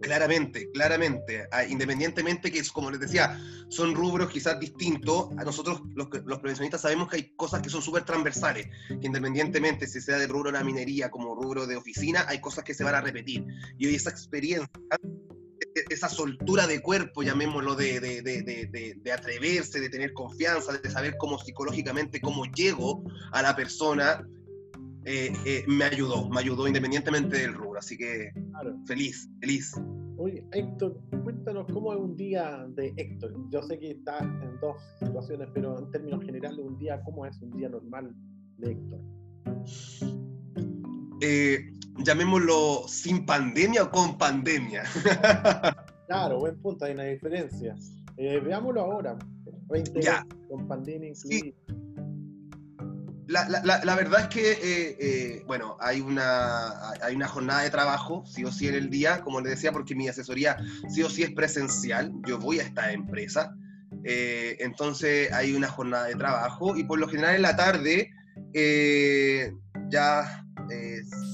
Claramente, 0.00 0.70
claramente, 0.72 1.46
ah, 1.52 1.64
independientemente 1.64 2.50
que, 2.50 2.60
como 2.72 2.90
les 2.90 2.98
decía, 2.98 3.38
son 3.68 3.94
rubros 3.94 4.30
quizás 4.30 4.58
distintos, 4.58 5.30
a 5.36 5.44
nosotros 5.44 5.82
los, 5.94 6.08
los 6.24 6.38
prevencionistas 6.40 6.80
sabemos 6.80 7.08
que 7.08 7.16
hay 7.16 7.36
cosas 7.36 7.62
que 7.62 7.70
son 7.70 7.82
súper 7.82 8.04
transversales, 8.04 8.66
que 8.88 9.06
independientemente 9.06 9.86
si 9.86 10.00
sea 10.00 10.18
del 10.18 10.28
rubro 10.28 10.50
de 10.50 10.58
la 10.58 10.64
minería 10.64 11.10
como 11.10 11.34
rubro 11.36 11.66
de 11.66 11.76
oficina, 11.76 12.24
hay 12.26 12.40
cosas 12.40 12.64
que 12.64 12.74
se 12.74 12.82
van 12.82 12.96
a 12.96 13.00
repetir. 13.00 13.46
Y 13.78 13.86
hoy 13.86 13.94
esa 13.94 14.10
experiencia 14.10 14.68
esa 15.90 16.08
soltura 16.08 16.66
de 16.66 16.80
cuerpo, 16.80 17.22
llamémoslo, 17.22 17.74
de, 17.74 18.00
de, 18.00 18.22
de, 18.22 18.96
de, 19.02 19.12
atreverse, 19.12 19.80
de 19.80 19.88
tener 19.88 20.12
confianza, 20.12 20.76
de 20.76 20.90
saber 20.90 21.16
cómo 21.18 21.38
psicológicamente, 21.38 22.20
cómo 22.20 22.44
llego 22.46 23.04
a 23.32 23.42
la 23.42 23.54
persona, 23.56 24.26
eh, 25.04 25.32
eh, 25.44 25.64
me 25.66 25.84
ayudó, 25.84 26.28
me 26.28 26.40
ayudó 26.40 26.68
independientemente 26.68 27.38
del 27.38 27.54
rubro. 27.54 27.78
Así 27.78 27.96
que 27.96 28.32
feliz, 28.86 29.28
feliz. 29.40 29.74
Oye, 30.16 30.44
Héctor, 30.52 31.00
cuéntanos 31.24 31.66
cómo 31.72 31.92
es 31.92 31.98
un 31.98 32.16
día 32.16 32.64
de 32.76 32.92
Héctor. 32.96 33.34
Yo 33.50 33.62
sé 33.62 33.78
que 33.78 33.92
está 33.92 34.18
en 34.18 34.60
dos 34.60 34.76
situaciones, 35.00 35.48
pero 35.52 35.78
en 35.78 35.90
términos 35.90 36.24
generales, 36.24 36.58
un 36.58 36.78
día, 36.78 37.00
¿cómo 37.04 37.26
es 37.26 37.40
un 37.40 37.50
día 37.56 37.68
normal 37.68 38.14
de 38.58 38.72
Héctor? 38.72 39.00
Eh, 41.22 41.72
llamémoslo 41.98 42.84
sin 42.88 43.24
pandemia 43.26 43.84
o 43.84 43.90
con 43.90 44.18
pandemia. 44.18 44.84
claro, 46.06 46.38
buen 46.38 46.60
punto, 46.60 46.84
hay 46.84 46.92
una 46.92 47.04
diferencia. 47.04 47.76
Eh, 48.16 48.40
veámoslo 48.40 48.80
ahora, 48.80 49.18
20 49.68 50.00
ya. 50.00 50.26
con 50.48 50.68
pandemia 50.68 51.10
incluida. 51.10 51.54
La, 53.28 53.48
la, 53.48 53.80
la, 53.82 53.94
verdad 53.94 54.22
es 54.22 54.28
que, 54.28 54.52
eh, 54.52 54.96
eh, 55.00 55.42
bueno, 55.46 55.78
hay 55.80 56.00
una, 56.00 56.90
hay 57.00 57.14
una 57.14 57.28
jornada 57.28 57.62
de 57.62 57.70
trabajo, 57.70 58.24
sí 58.26 58.44
o 58.44 58.52
sí 58.52 58.68
en 58.68 58.74
el 58.74 58.90
día, 58.90 59.22
como 59.22 59.40
les 59.40 59.52
decía, 59.52 59.72
porque 59.72 59.94
mi 59.94 60.06
asesoría 60.06 60.58
sí 60.90 61.02
o 61.02 61.08
sí 61.08 61.22
es 61.22 61.30
presencial, 61.30 62.12
yo 62.26 62.38
voy 62.38 62.58
a 62.58 62.64
esta 62.64 62.92
empresa, 62.92 63.56
entonces 64.04 65.32
hay 65.32 65.54
una 65.54 65.68
jornada 65.68 66.06
de 66.06 66.16
trabajo 66.16 66.76
y 66.76 66.84
por 66.84 66.98
lo 66.98 67.08
general 67.08 67.36
en 67.36 67.42
la 67.42 67.56
tarde 67.56 68.10
ya 69.88 70.44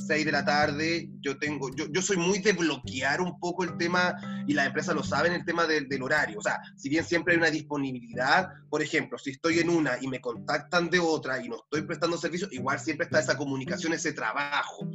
6 0.08 0.22
eh, 0.22 0.24
de 0.24 0.32
la 0.32 0.44
tarde, 0.44 1.10
yo 1.20 1.38
tengo, 1.38 1.70
yo, 1.76 1.86
yo, 1.90 2.02
soy 2.02 2.16
muy 2.16 2.38
de 2.38 2.52
bloquear 2.52 3.20
un 3.20 3.38
poco 3.38 3.64
el 3.64 3.76
tema, 3.76 4.16
y 4.46 4.54
las 4.54 4.66
empresas 4.66 4.94
lo 4.94 5.02
saben, 5.02 5.32
el 5.32 5.44
tema 5.44 5.66
del, 5.66 5.88
del, 5.88 6.02
horario. 6.02 6.38
O 6.38 6.42
sea, 6.42 6.60
si 6.76 6.88
bien 6.88 7.04
siempre 7.04 7.34
hay 7.34 7.38
una 7.38 7.50
disponibilidad, 7.50 8.48
por 8.70 8.82
ejemplo, 8.82 9.18
si 9.18 9.30
estoy 9.30 9.58
en 9.58 9.68
una 9.68 9.98
y 10.00 10.08
me 10.08 10.20
contactan 10.20 10.88
de 10.88 10.98
otra 10.98 11.44
y 11.44 11.48
no 11.48 11.56
estoy 11.56 11.82
prestando 11.82 12.16
servicio, 12.16 12.48
igual 12.50 12.80
siempre 12.80 13.04
está 13.04 13.20
esa 13.20 13.36
comunicación, 13.36 13.92
ese 13.92 14.12
trabajo. 14.12 14.88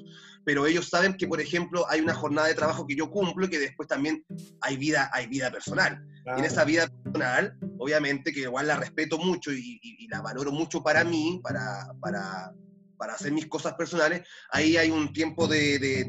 Pero 0.44 0.66
ellos 0.66 0.90
saben 0.90 1.16
que, 1.16 1.28
por 1.28 1.40
ejemplo, 1.40 1.86
hay 1.90 2.02
una 2.02 2.16
jornada 2.16 2.48
de 2.48 2.56
trabajo 2.56 2.86
que 2.86 2.96
yo 2.96 3.10
cumplo 3.10 3.46
y 3.46 3.50
que 3.50 3.60
después 3.60 3.88
también 3.88 4.26
hay 4.62 4.78
vida, 4.78 5.10
hay 5.14 5.28
vida 5.28 5.52
personal. 5.52 6.04
Y 6.26 6.40
en 6.40 6.46
esa 6.46 6.64
vida 6.66 6.88
personal, 6.88 7.58
obviamente 7.78 8.34
que 8.34 8.42
igual 8.42 8.68
la 8.68 8.78
respeto 8.78 9.18
mucho 9.18 9.52
y, 9.52 9.80
y, 9.82 10.06
y 10.06 10.08
la 10.08 10.22
valoro 10.22 10.52
mucho 10.52 10.82
para 10.82 11.04
mí, 11.04 11.40
para, 11.44 11.94
para 12.02 12.54
para 12.98 13.14
hacer 13.14 13.32
mis 13.32 13.48
cosas 13.48 13.74
personales, 13.74 14.28
ahí 14.52 14.78
hay 14.78 14.90
un 14.90 15.12
tiempo 15.14 15.48
de, 15.48 15.80
de, 15.80 16.06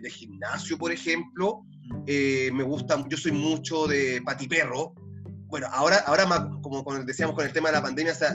de, 0.00 0.10
gimnasio, 0.10 0.78
por 0.78 0.92
ejemplo. 0.92 1.62
Eh, 2.06 2.50
me 2.52 2.62
gusta, 2.62 3.04
yo 3.08 3.16
soy 3.16 3.32
mucho 3.32 3.86
de 3.86 4.22
patiperro. 4.24 4.94
Bueno, 5.54 5.68
ahora, 5.70 5.98
ahora 5.98 6.48
como 6.62 6.82
decíamos 7.04 7.36
con 7.36 7.46
el 7.46 7.52
tema 7.52 7.68
de 7.68 7.76
la 7.76 7.82
pandemia, 7.82 8.12
se, 8.12 8.26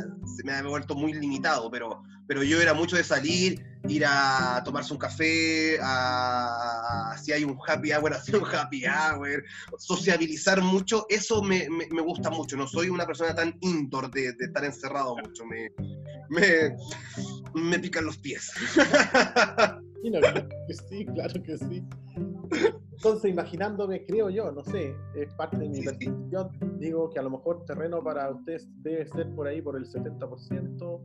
me 0.46 0.54
ha 0.54 0.64
vuelto 0.64 0.96
muy 0.96 1.12
limitado, 1.12 1.70
pero, 1.70 2.02
pero 2.26 2.44
yo 2.44 2.62
era 2.62 2.74
mucho 2.74 2.96
de 2.96 3.04
salir, 3.04 3.62
ir 3.90 4.06
a 4.08 4.62
tomarse 4.64 4.94
un 4.94 5.00
café, 5.00 5.78
a, 5.82 7.14
si 7.22 7.34
hay 7.34 7.44
un 7.44 7.60
happy 7.68 7.92
hour, 7.92 8.14
hacer 8.14 8.38
un 8.38 8.46
happy 8.46 8.86
hour, 8.86 9.44
sociabilizar 9.78 10.62
mucho, 10.62 11.08
eso 11.10 11.44
me, 11.44 11.68
me, 11.70 12.02
gusta 12.02 12.30
mucho. 12.30 12.56
No 12.56 12.66
soy 12.66 12.88
una 12.88 13.06
persona 13.06 13.36
tan 13.36 13.54
indoor 13.60 14.10
de, 14.12 14.32
de 14.32 14.46
estar 14.46 14.64
encerrado 14.64 15.18
mucho, 15.18 15.44
me, 15.46 15.74
me, 16.30 16.74
me 17.54 17.80
pican 17.80 18.06
los 18.06 18.18
pies. 18.18 18.50
claro 18.72 20.48
que 20.70 20.74
sí, 20.88 21.06
claro 21.06 21.44
que 21.44 21.58
sí. 21.58 21.84
Entonces, 23.00 23.32
imaginándome, 23.32 24.06
creo 24.06 24.30
yo, 24.30 24.52
no 24.52 24.62
sé, 24.62 24.94
es 25.16 25.34
parte 25.36 25.58
de 25.58 25.70
mi 25.70 25.82
percepción, 25.82 26.50
digo 26.80 27.10
que 27.10 27.18
a 27.18 27.22
lo 27.22 27.30
mejor 27.30 27.64
terreno 27.64 28.04
para 28.04 28.30
ustedes 28.30 28.70
debe 28.84 29.08
ser 29.08 29.34
por 29.36 29.48
ahí 29.48 29.62
por 29.62 29.78
el 29.78 29.86
70% 29.86 31.02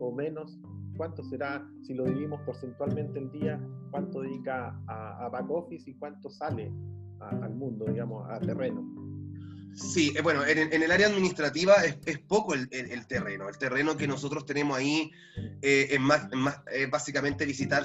o 0.00 0.12
menos. 0.12 0.58
¿Cuánto 0.96 1.22
será 1.22 1.64
si 1.82 1.94
lo 1.94 2.04
dividimos 2.04 2.40
porcentualmente 2.40 3.20
el 3.20 3.30
día? 3.30 3.60
¿Cuánto 3.92 4.22
dedica 4.22 4.76
a, 4.88 5.28
back 5.28 5.48
office 5.48 5.88
y 5.88 5.94
cuánto 5.94 6.28
sale 6.30 6.72
al 7.20 7.54
mundo, 7.54 7.84
digamos, 7.84 8.28
a 8.28 8.40
terreno? 8.40 8.84
Sí, 9.76 10.14
eh, 10.16 10.22
bueno, 10.22 10.44
en, 10.46 10.72
el 10.72 10.90
área 10.90 11.06
administrativa 11.06 11.74
es, 11.84 12.18
poco 12.18 12.54
el, 12.54 12.68
terreno. 13.06 13.48
El 13.48 13.58
terreno 13.58 13.96
que 13.96 14.08
nosotros 14.08 14.46
tenemos 14.46 14.78
ahí 14.78 15.10
eh, 15.60 15.88
es, 15.90 16.00
más, 16.00 16.28
básicamente 16.90 17.44
visitar 17.44 17.84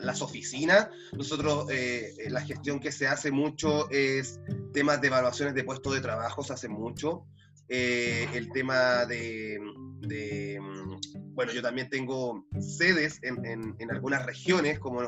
las 0.00 0.22
oficinas. 0.22 0.88
Nosotros, 1.12 1.66
eh, 1.70 2.14
la 2.30 2.40
gestión 2.40 2.80
que 2.80 2.90
se 2.90 3.06
hace 3.06 3.30
mucho 3.30 3.90
es 3.90 4.40
temas 4.72 5.00
de 5.02 5.08
evaluaciones 5.08 5.54
de 5.54 5.64
puestos 5.64 5.94
de 5.94 6.00
trabajo, 6.00 6.42
se 6.42 6.54
hace 6.54 6.68
mucho. 6.68 7.26
El 7.68 8.50
tema 8.52 9.06
de 9.06 9.58
bueno, 11.36 11.52
yo 11.52 11.60
también 11.60 11.90
tengo 11.90 12.46
sedes 12.60 13.18
en, 13.22 13.76
en, 13.78 13.90
algunas 13.90 14.24
regiones, 14.24 14.78
como 14.78 15.02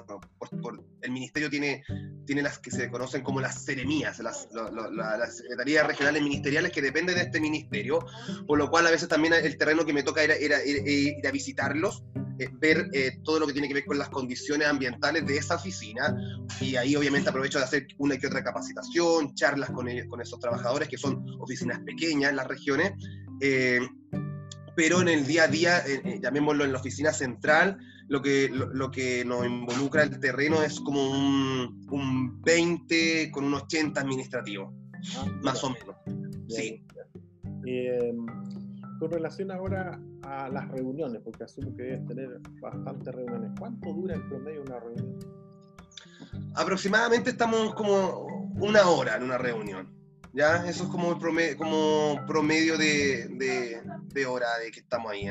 por, 0.61 0.85
el 1.01 1.11
ministerio 1.11 1.49
tiene, 1.49 1.83
tiene 2.27 2.43
las 2.43 2.59
que 2.59 2.71
se 2.71 2.91
conocen 2.91 3.23
como 3.23 3.41
las 3.41 3.65
seremías, 3.65 4.19
las, 4.19 4.47
las 4.53 5.37
secretarías 5.39 5.87
regionales 5.87 6.23
ministeriales 6.23 6.71
que 6.71 6.83
dependen 6.83 7.15
de 7.17 7.23
este 7.23 7.41
ministerio, 7.41 8.05
por 8.47 8.59
lo 8.59 8.69
cual 8.69 8.87
a 8.87 8.91
veces 8.91 9.09
también 9.09 9.33
el 9.33 9.57
terreno 9.57 9.87
que 9.87 9.95
me 9.95 10.03
toca 10.03 10.23
era, 10.23 10.37
ir, 10.39 10.53
ir, 10.87 11.27
a 11.27 11.31
visitarlos, 11.31 12.05
eh, 12.39 12.49
ver 12.53 12.89
eh, 12.93 13.19
todo 13.25 13.41
lo 13.41 13.47
que 13.47 13.53
tiene 13.53 13.69
que 13.69 13.75
ver 13.75 13.85
con 13.85 13.99
las 13.99 14.09
condiciones 14.09 14.69
ambientales 14.69 15.27
de 15.27 15.37
esa 15.37 15.57
oficina, 15.57 16.17
y 16.61 16.77
ahí 16.77 16.95
obviamente 16.97 17.31
aprovecho 17.31 17.59
de 17.59 17.65
hacer 17.65 17.87
una 17.99 18.17
que 18.17 18.27
otra 18.27 18.43
capacitación, 18.43 19.35
charlas 19.35 19.71
con, 19.71 19.89
ellos, 19.89 20.07
con 20.09 20.21
esos 20.21 20.39
trabajadores, 20.39 20.89
que 20.89 20.99
son 20.99 21.25
oficinas 21.41 21.81
pequeñas 21.81 22.31
en 22.31 22.37
las 22.37 22.47
regiones. 22.47 22.93
Eh, 23.41 23.81
pero 24.79 25.01
en 25.01 25.09
el 25.09 25.27
día 25.27 25.43
a 25.43 25.49
día, 25.49 25.83
eh, 25.87 26.21
llamémoslo 26.23 26.65
en 26.65 26.73
la 26.73 26.79
oficina 26.79 27.13
central, 27.13 27.79
lo 28.07 28.23
que, 28.23 28.49
lo, 28.49 28.91
que 28.93 29.25
nos 29.25 29.45
involucra 29.45 30.05
el 30.05 30.21
terreno 30.21 30.63
es 30.63 30.79
como 30.79 31.11
un, 31.11 31.85
un 31.91 32.41
20 32.43 33.31
con 33.33 33.45
un 33.45 33.55
80 33.55 34.01
administrativo, 34.01 34.73
ah, 35.17 35.27
más 35.43 35.65
o 35.65 35.71
menos. 35.71 35.97
sí. 36.49 36.85
Em, 37.67 38.27
con 38.99 39.11
relación 39.11 39.51
ahora 39.51 40.01
a 40.23 40.49
las 40.49 40.69
reuniones, 40.69 41.23
porque 41.25 41.45
asumo 41.45 41.75
que 41.77 41.83
debes 41.85 42.07
tener 42.07 42.41
bastantes 42.61 43.15
reuniones, 43.15 43.53
¿cuánto 43.59 43.93
dura 43.93 44.15
en 44.15 44.29
promedio 44.29 44.63
una 44.63 44.81
reunión? 44.81 45.19
Aproximadamente 46.55 47.31
estamos 47.31 47.75
como 47.75 48.53
una 48.57 48.89
hora 48.89 49.17
en 49.17 49.23
una 49.23 49.39
reunión. 49.39 49.95
¿ya? 50.33 50.67
Eso 50.67 50.85
es 50.85 50.91
como, 50.91 51.19
promedio, 51.19 51.57
como 51.57 52.25
promedio 52.27 52.77
de, 52.77 54.27
hora 54.29 54.59
de 54.59 54.71
que 54.71 54.81
estamos 54.81 55.13
ahí 55.13 55.29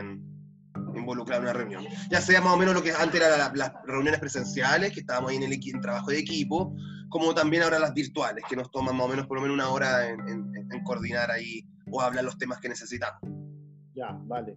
involucrados 0.96 1.44
en 1.44 1.50
una 1.50 1.54
reunión. 1.54 1.86
Ya 2.10 2.22
sea 2.22 2.42
más 2.42 2.54
o 2.54 2.58
menos 2.58 2.74
lo 2.74 2.82
que 2.82 2.92
antes 2.92 3.22
eran 3.22 3.56
las 3.56 3.74
reuniones 3.86 4.20
presenciales, 4.20 4.94
que 4.94 5.02
estábamos 5.02 5.32
ahí 5.32 5.38
en 5.38 5.44
el 5.44 5.54
en 5.54 5.82
trabajo 5.82 6.12
de 6.12 6.20
equipo, 6.20 6.74
como 7.10 7.34
también 7.34 7.64
ahora 7.64 7.80
las 7.80 7.94
virtuales, 7.94 8.44
que 8.50 8.56
nos 8.56 8.72
toman 8.72 8.96
más 8.96 9.06
o 9.06 9.10
menos 9.10 9.28
por 9.28 9.38
lo 9.38 9.42
menos 9.42 9.56
una 9.56 9.70
hora 9.70 10.10
en 10.10 10.84
coordinar 10.86 11.30
ahí 11.32 11.68
o 11.92 12.02
hablar 12.02 12.24
los 12.24 12.38
temas 12.38 12.60
que 12.60 12.70
necesitamos. 12.70 13.37
Ya, 13.98 14.12
vale. 14.28 14.56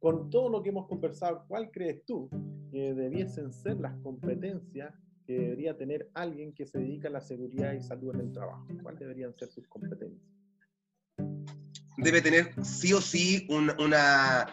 Con 0.00 0.30
todo 0.30 0.48
lo 0.48 0.60
que 0.60 0.70
hemos 0.70 0.88
conversado, 0.88 1.44
¿cuál 1.46 1.70
crees 1.70 2.04
tú 2.04 2.28
que 2.72 2.92
debiesen 2.92 3.52
ser 3.52 3.78
las 3.78 3.96
competencias 4.02 4.92
que 5.24 5.38
debería 5.38 5.76
tener 5.76 6.10
alguien 6.14 6.52
que 6.52 6.66
se 6.66 6.78
dedica 6.78 7.06
a 7.06 7.12
la 7.12 7.20
seguridad 7.20 7.72
y 7.72 7.80
salud 7.80 8.16
en 8.16 8.22
el 8.22 8.32
trabajo? 8.32 8.66
¿Cuáles 8.82 8.98
deberían 8.98 9.32
ser 9.38 9.48
sus 9.48 9.68
competencias? 9.68 10.28
Debe 11.98 12.20
tener 12.20 12.52
sí 12.64 12.92
o 12.92 13.00
sí 13.00 13.46
una, 13.48 14.52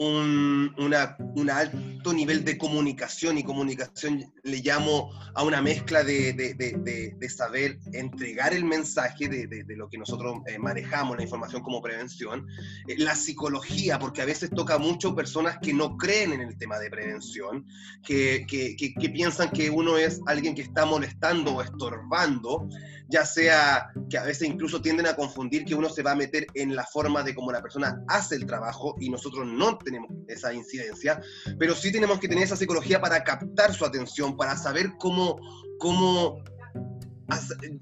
un, 0.00 0.74
un, 0.78 1.50
alto 1.50 2.12
nivel 2.14 2.42
de 2.42 2.56
comunicación 2.56 3.36
y 3.36 3.44
comunicación 3.44 4.32
le 4.44 4.62
llamo 4.62 5.10
a 5.34 5.42
una 5.42 5.60
mezcla 5.60 6.02
de, 6.02 6.32
de, 6.32 7.28
saber 7.28 7.78
entregar 7.92 8.54
el 8.54 8.64
mensaje 8.64 9.28
de, 9.28 9.76
lo 9.76 9.90
que 9.90 9.98
nosotros 9.98 10.38
eh, 10.46 10.58
manejamos, 10.58 11.18
la 11.18 11.22
información 11.22 11.62
como 11.62 11.82
prevención, 11.82 12.46
eh, 12.88 12.94
la 12.96 13.14
psicología, 13.14 13.98
porque 13.98 14.22
a 14.22 14.24
veces 14.24 14.48
toca 14.50 14.78
mucho 14.78 15.14
personas 15.14 15.58
que 15.60 15.74
no 15.74 15.98
creen 15.98 16.32
en 16.32 16.40
el 16.40 16.56
tema 16.56 16.78
de 16.78 16.88
prevención, 16.88 17.66
que, 18.02 18.46
que, 18.48 18.76
que 18.76 19.10
piensan 19.10 19.50
que 19.50 19.68
uno 19.68 19.98
es 19.98 20.22
alguien 20.26 20.54
que 20.54 20.62
está 20.62 20.86
molestando 20.86 21.56
o 21.56 21.62
estorbando, 21.62 22.66
ya 23.10 23.26
sea 23.26 23.90
que 24.08 24.16
a 24.16 24.22
veces 24.22 24.48
incluso 24.48 24.80
tienden 24.80 25.06
a 25.06 25.16
confundir 25.16 25.64
que 25.64 25.74
uno 25.74 25.88
se 25.88 26.02
va 26.02 26.12
a 26.12 26.16
meter 26.16 26.46
en 26.54 26.76
la 26.76 26.86
forma 26.86 27.22
de 27.22 27.34
cómo 27.34 27.50
la 27.50 27.60
persona 27.60 28.02
hace 28.08 28.36
el 28.36 28.46
trabajo 28.46 28.96
y 29.00 29.10
nosotros 29.10 29.46
no 29.46 29.76
tenemos 29.90 30.10
esa 30.28 30.52
incidencia, 30.52 31.20
pero 31.58 31.74
sí 31.74 31.90
tenemos 31.90 32.18
que 32.20 32.28
tener 32.28 32.44
esa 32.44 32.56
psicología 32.56 33.00
para 33.00 33.22
captar 33.24 33.74
su 33.74 33.84
atención, 33.84 34.36
para 34.36 34.56
saber 34.56 34.92
cómo, 34.98 35.40
cómo 35.78 36.42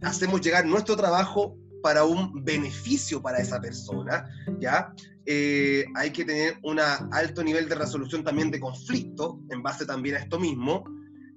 hacemos 0.02 0.40
llegar 0.40 0.66
nuestro 0.66 0.96
trabajo 0.96 1.56
para 1.82 2.04
un 2.04 2.44
beneficio 2.44 3.22
para 3.22 3.38
esa 3.38 3.60
persona, 3.60 4.24
¿ya? 4.60 4.92
Eh, 5.26 5.84
hay 5.94 6.10
que 6.10 6.24
tener 6.24 6.58
un 6.62 6.80
alto 6.80 7.42
nivel 7.42 7.68
de 7.68 7.74
resolución 7.74 8.24
también 8.24 8.50
de 8.50 8.58
conflicto, 8.58 9.40
en 9.50 9.62
base 9.62 9.84
también 9.86 10.16
a 10.16 10.18
esto 10.20 10.38
mismo, 10.38 10.84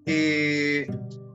eh, 0.05 0.87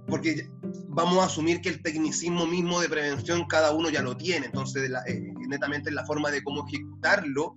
porque 0.08 0.48
vamos 0.88 1.18
a 1.18 1.26
asumir 1.26 1.60
que 1.60 1.68
el 1.68 1.82
tecnicismo 1.82 2.46
mismo 2.46 2.80
de 2.80 2.88
prevención 2.88 3.46
cada 3.46 3.72
uno 3.72 3.90
ya 3.90 4.02
lo 4.02 4.16
tiene, 4.16 4.46
entonces 4.46 4.90
eh, 5.06 5.32
netamente 5.48 5.90
la 5.90 6.06
forma 6.06 6.30
de 6.30 6.42
cómo 6.42 6.66
ejecutarlo, 6.66 7.54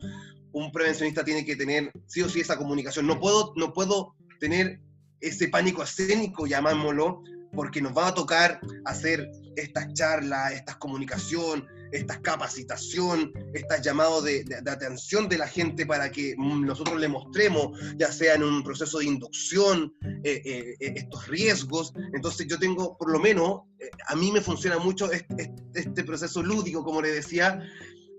un 0.52 0.72
prevencionista 0.72 1.24
tiene 1.24 1.46
que 1.46 1.56
tener 1.56 1.92
sí 2.08 2.22
o 2.22 2.30
sí 2.30 2.40
esa 2.40 2.58
comunicación. 2.58 3.08
No 3.08 3.20
puedo, 3.20 3.54
no 3.56 3.74
puedo 3.74 4.16
tener 4.40 4.80
ese 5.22 5.50
pánico 5.50 5.84
escénico, 5.84 6.48
llamámoslo, 6.48 7.24
porque 7.54 7.82
nos 7.82 7.96
va 7.98 8.08
a 8.08 8.14
tocar 8.14 8.60
hacer 8.86 9.30
estas 9.56 9.94
charlas, 9.94 10.54
estas 10.54 10.78
comunicación, 10.78 11.68
esta 11.92 12.22
capacitación, 12.22 13.32
estos 13.54 13.82
llamados 13.82 14.24
de, 14.24 14.46
atención 14.66 15.28
de 15.28 15.38
la 15.38 15.48
gente 15.48 15.86
para 15.86 16.12
que 16.12 16.36
nosotros 16.38 17.00
le 17.00 17.08
mostremos, 17.08 17.78
ya 17.98 18.12
sea 18.12 18.36
en 18.36 18.44
un 18.44 18.64
proceso 18.64 19.00
de 19.00 19.06
inducción, 19.06 19.94
eh, 20.24 20.42
eh, 20.46 20.76
eh, 20.80 20.94
estos 20.96 21.28
riesgos. 21.28 21.94
Entonces 22.14 22.48
yo 22.48 22.60
tengo, 22.60 22.98
por 22.98 23.12
lo 23.12 23.20
menos, 23.20 23.62
a 24.08 24.16
mí 24.16 24.32
me 24.32 24.42
funciona 24.42 24.78
mucho 24.78 25.10
este, 25.12 26.04
proceso 26.04 26.44
lúdico, 26.44 26.84
como 26.84 27.02
le 27.02 27.12
decía, 27.12 27.62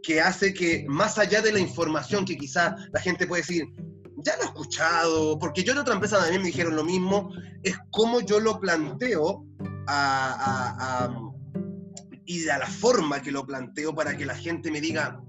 que 0.02 0.20
hace 0.20 0.54
que 0.54 0.84
más 0.88 1.18
allá 1.18 1.42
de 1.42 1.52
la 1.52 1.58
información 1.58 2.24
que 2.24 2.36
quizá 2.36 2.76
la 2.92 3.00
gente 3.00 3.26
puede 3.26 3.42
decir, 3.42 3.64
ya 4.24 4.36
lo 4.36 4.42
he 4.42 4.46
escuchado, 4.46 5.38
porque 5.38 5.62
yo 5.62 5.72
en 5.72 5.78
otra 5.78 5.94
empresa 5.94 6.18
también 6.18 6.42
me 6.42 6.48
dijeron 6.48 6.76
lo 6.76 6.84
mismo, 6.84 7.30
es 7.62 7.76
como 7.90 8.20
yo 8.20 8.40
lo 8.40 8.60
planteo 8.60 9.44
a 9.86 11.08
y 12.30 12.38
de 12.42 12.46
la 12.46 12.66
forma 12.66 13.20
que 13.20 13.32
lo 13.32 13.44
planteo 13.44 13.92
para 13.92 14.16
que 14.16 14.24
la 14.24 14.36
gente 14.36 14.70
me 14.70 14.80
diga, 14.80 15.20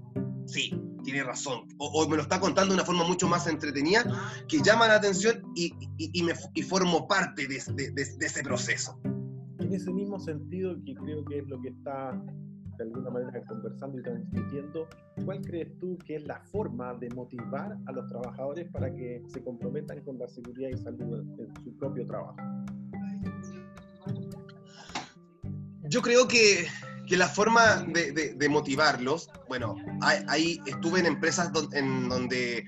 sí, 0.46 0.72
tiene 1.02 1.24
razón, 1.24 1.66
o, 1.78 2.08
me 2.08 2.14
lo 2.14 2.22
está 2.22 2.38
contando 2.38 2.72
de 2.72 2.76
una 2.76 2.86
forma 2.86 3.02
mucho 3.02 3.26
más 3.26 3.48
entretenida 3.48 4.04
que 4.46 4.62
llama 4.62 4.86
la 4.86 4.94
atención 4.94 5.42
y, 5.56 5.72
y, 5.98 6.22
me, 6.22 6.32
y 6.54 6.62
formo 6.62 7.08
parte 7.08 7.48
de, 7.48 7.60
de, 7.92 8.02
ese 8.02 8.44
proceso. 8.44 9.00
En 9.58 9.74
ese 9.74 9.92
mismo 9.92 10.20
sentido, 10.20 10.76
que 10.86 10.94
creo 10.94 11.24
que 11.24 11.38
es 11.38 11.48
lo 11.48 11.60
que 11.60 11.70
está 11.70 12.22
de 12.76 12.84
alguna 12.84 13.10
manera 13.10 13.44
conversando 13.44 13.98
y 13.98 14.02
transmitiendo, 14.02 14.88
¿cuál 15.24 15.40
crees 15.42 15.78
tú 15.78 15.98
que 16.06 16.16
es 16.16 16.24
la 16.24 16.40
forma 16.40 16.94
de 16.94 17.08
motivar 17.10 17.76
a 17.86 17.92
los 17.92 18.06
trabajadores 18.08 18.68
para 18.70 18.94
que 18.94 19.22
se 19.28 19.42
comprometan 19.42 20.00
con 20.02 20.18
la 20.18 20.28
seguridad 20.28 20.70
y 20.70 20.78
salud 20.78 21.20
en 21.38 21.64
su 21.64 21.76
propio 21.76 22.06
trabajo? 22.06 22.36
Yo 25.88 26.00
creo 26.00 26.26
que 26.26 26.66
que 27.06 27.16
la 27.16 27.28
forma 27.28 27.84
de, 27.88 28.48
motivarlos, 28.48 29.28
bueno, 29.48 29.76
ahí 30.00 30.60
estuve 30.66 31.00
en 31.00 31.06
empresas 31.06 31.50
en 31.72 32.08
donde 32.08 32.64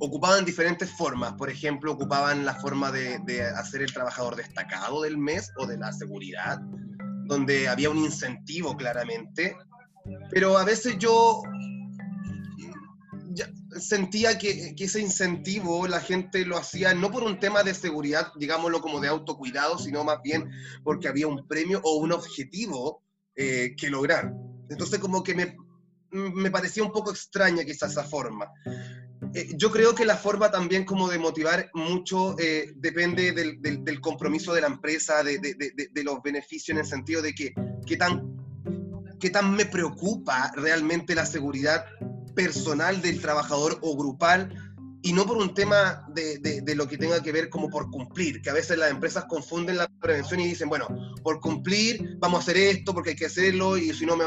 ocupaban 0.00 0.44
diferentes 0.44 0.90
formas. 0.90 1.34
Por 1.34 1.50
ejemplo, 1.50 1.92
ocupaban 1.92 2.44
la 2.44 2.54
forma 2.54 2.90
de, 2.90 3.42
hacer 3.56 3.82
el 3.82 3.92
trabajador 3.92 4.36
destacado 4.36 5.02
del 5.02 5.16
mes 5.16 5.52
o 5.56 5.66
de 5.66 5.78
la 5.78 5.92
seguridad, 5.92 6.60
donde 7.26 7.68
había 7.68 7.90
un 7.90 7.98
incentivo 7.98 8.76
claramente. 8.76 9.56
pero 10.30 10.56
a 10.56 10.64
veces 10.64 10.96
yo 10.98 11.42
sentía 13.78 14.38
que, 14.38 14.74
ese 14.78 15.00
incentivo 15.00 15.86
la 15.86 16.00
gente 16.00 16.44
lo 16.46 16.56
hacía 16.56 16.94
no 16.94 17.10
por 17.10 17.22
un 17.22 17.38
tema 17.38 17.62
de 17.62 17.74
seguridad, 17.74 18.32
digámoslo 18.36 18.80
como 18.80 19.00
de 19.00 19.08
autocuidado, 19.08 19.78
sino 19.78 20.04
más 20.04 20.18
bien 20.22 20.50
porque 20.82 21.08
había 21.08 21.26
un 21.26 21.46
premio 21.46 21.80
o 21.82 21.96
un 21.96 22.12
objetivo 22.12 23.02
eh, 23.34 23.74
que 23.76 23.90
lograr. 23.90 24.32
Entonces 24.70 24.98
como 24.98 25.22
que 25.22 25.34
me, 25.34 25.56
me 26.10 26.50
parecía 26.50 26.82
un 26.82 26.92
poco 26.92 27.10
extraña 27.10 27.64
quizás 27.64 27.92
esa 27.92 28.04
forma. 28.04 28.46
Eh, 29.36 29.52
yo 29.54 29.70
creo 29.70 29.94
que 29.94 30.06
la 30.06 30.16
forma 30.16 30.50
también 30.50 30.86
como 30.86 31.10
de 31.10 31.18
motivar 31.18 31.68
mucho 31.74 32.38
eh, 32.38 32.72
depende 32.74 33.32
del, 33.32 33.60
del, 33.60 34.00
compromiso 34.00 34.54
de 34.54 34.62
la 34.62 34.66
empresa, 34.66 35.22
de, 35.22 35.38
de, 35.38 35.54
de, 35.92 36.04
los 36.04 36.22
beneficios 36.22 36.74
en 36.74 36.78
el 36.78 36.86
sentido 36.86 37.20
de 37.20 37.34
que 37.34 37.52
qué 37.84 37.98
tan, 37.98 38.34
qué 39.20 39.28
tan 39.28 39.54
me 39.54 39.66
preocupa 39.66 40.50
realmente 40.56 41.14
la 41.14 41.26
seguridad 41.26 41.84
personal 42.34 43.02
del 43.02 43.20
trabajador 43.20 43.78
o 43.82 43.94
grupal 43.94 44.65
y 45.02 45.12
no 45.12 45.26
por 45.26 45.36
un 45.36 45.54
tema 45.54 46.04
de, 46.08 46.38
de, 46.38 46.74
lo 46.74 46.88
que 46.88 46.98
tenga 46.98 47.22
que 47.22 47.32
ver 47.32 47.48
como 47.48 47.68
por 47.68 47.90
cumplir, 47.90 48.42
que 48.42 48.50
a 48.50 48.54
veces 48.54 48.78
las 48.78 48.90
empresas 48.90 49.24
confunden 49.28 49.76
la 49.76 49.88
prevención 50.00 50.40
y 50.40 50.48
dicen, 50.48 50.68
bueno, 50.68 50.88
por 51.22 51.40
cumplir 51.40 52.16
vamos 52.18 52.40
a 52.40 52.42
hacer 52.42 52.56
esto 52.56 52.92
porque 52.92 53.10
hay 53.10 53.16
que 53.16 53.26
hacerlo 53.26 53.76
y 53.76 53.92
si 53.92 54.06
no 54.06 54.16
me, 54.16 54.24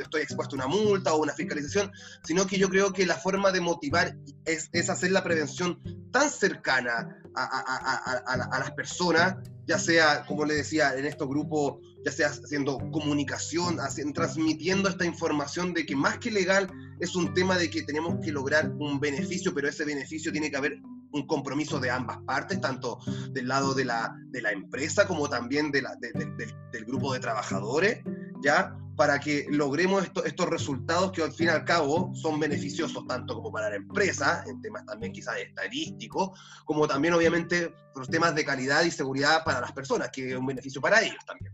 estoy 0.00 0.22
expuesto 0.22 0.56
a 0.56 0.58
una 0.58 0.66
multa 0.66 1.14
o 1.14 1.22
una 1.22 1.32
fiscalización, 1.32 1.90
sino 2.24 2.46
que 2.46 2.58
yo 2.58 2.68
creo 2.68 2.92
que 2.92 3.06
la 3.06 3.16
forma 3.16 3.52
de 3.52 3.60
motivar 3.60 4.16
es, 4.44 4.68
es 4.72 4.90
hacer 4.90 5.12
la 5.12 5.22
prevención 5.22 5.80
tan 6.10 6.30
cercana 6.30 7.16
a, 7.34 7.44
a, 7.44 8.22
a, 8.26 8.44
a 8.44 8.58
las 8.58 8.70
personas, 8.72 9.36
ya 9.66 9.78
sea, 9.78 10.24
como 10.26 10.44
le 10.44 10.54
decía, 10.54 10.94
en 10.96 11.06
estos 11.06 11.28
grupos 11.28 11.78
ya 12.04 12.12
sea 12.12 12.28
haciendo 12.28 12.78
comunicación, 12.90 13.78
haciendo, 13.80 14.12
transmitiendo 14.14 14.88
esta 14.88 15.04
información 15.04 15.72
de 15.72 15.86
que 15.86 15.96
más 15.96 16.18
que 16.18 16.30
legal 16.30 16.68
es 17.02 17.16
un 17.16 17.34
tema 17.34 17.58
de 17.58 17.68
que 17.68 17.82
tenemos 17.82 18.24
que 18.24 18.30
lograr 18.30 18.70
un 18.78 19.00
beneficio, 19.00 19.52
pero 19.52 19.68
ese 19.68 19.84
beneficio 19.84 20.30
tiene 20.30 20.52
que 20.52 20.56
haber 20.56 20.80
un 21.10 21.26
compromiso 21.26 21.80
de 21.80 21.90
ambas 21.90 22.18
partes, 22.24 22.60
tanto 22.60 23.00
del 23.32 23.48
lado 23.48 23.74
de 23.74 23.84
la, 23.84 24.16
de 24.30 24.40
la 24.40 24.52
empresa 24.52 25.04
como 25.04 25.28
también 25.28 25.72
de 25.72 25.82
la, 25.82 25.96
del 25.96 26.84
grupo 26.84 27.12
de 27.12 27.18
trabajadores, 27.18 28.04
¿ya? 28.40 28.78
Para 28.94 29.18
que 29.18 29.46
logremos 29.50 30.08
estos 30.24 30.48
resultados 30.48 31.10
que 31.10 31.24
al 31.24 31.32
fin 31.32 31.48
y 31.48 31.50
al 31.50 31.64
cabo 31.64 32.14
son 32.14 32.38
beneficiosos 32.38 33.04
tanto 33.08 33.34
como 33.34 33.50
para 33.50 33.68
la 33.68 33.76
empresa, 33.76 34.44
en 34.46 34.62
temas 34.62 34.86
también 34.86 35.12
quizás 35.12 35.38
estadísticos, 35.38 36.38
como 36.64 36.86
también 36.86 37.14
obviamente 37.14 37.74
los 37.96 38.08
temas 38.08 38.32
de 38.36 38.44
calidad 38.44 38.84
y 38.84 38.92
seguridad 38.92 39.42
para 39.44 39.60
las 39.60 39.72
personas, 39.72 40.10
que 40.12 40.30
es 40.30 40.36
un 40.36 40.46
beneficio 40.46 40.80
para 40.80 41.02
ellos 41.02 41.24
también. 41.26 41.52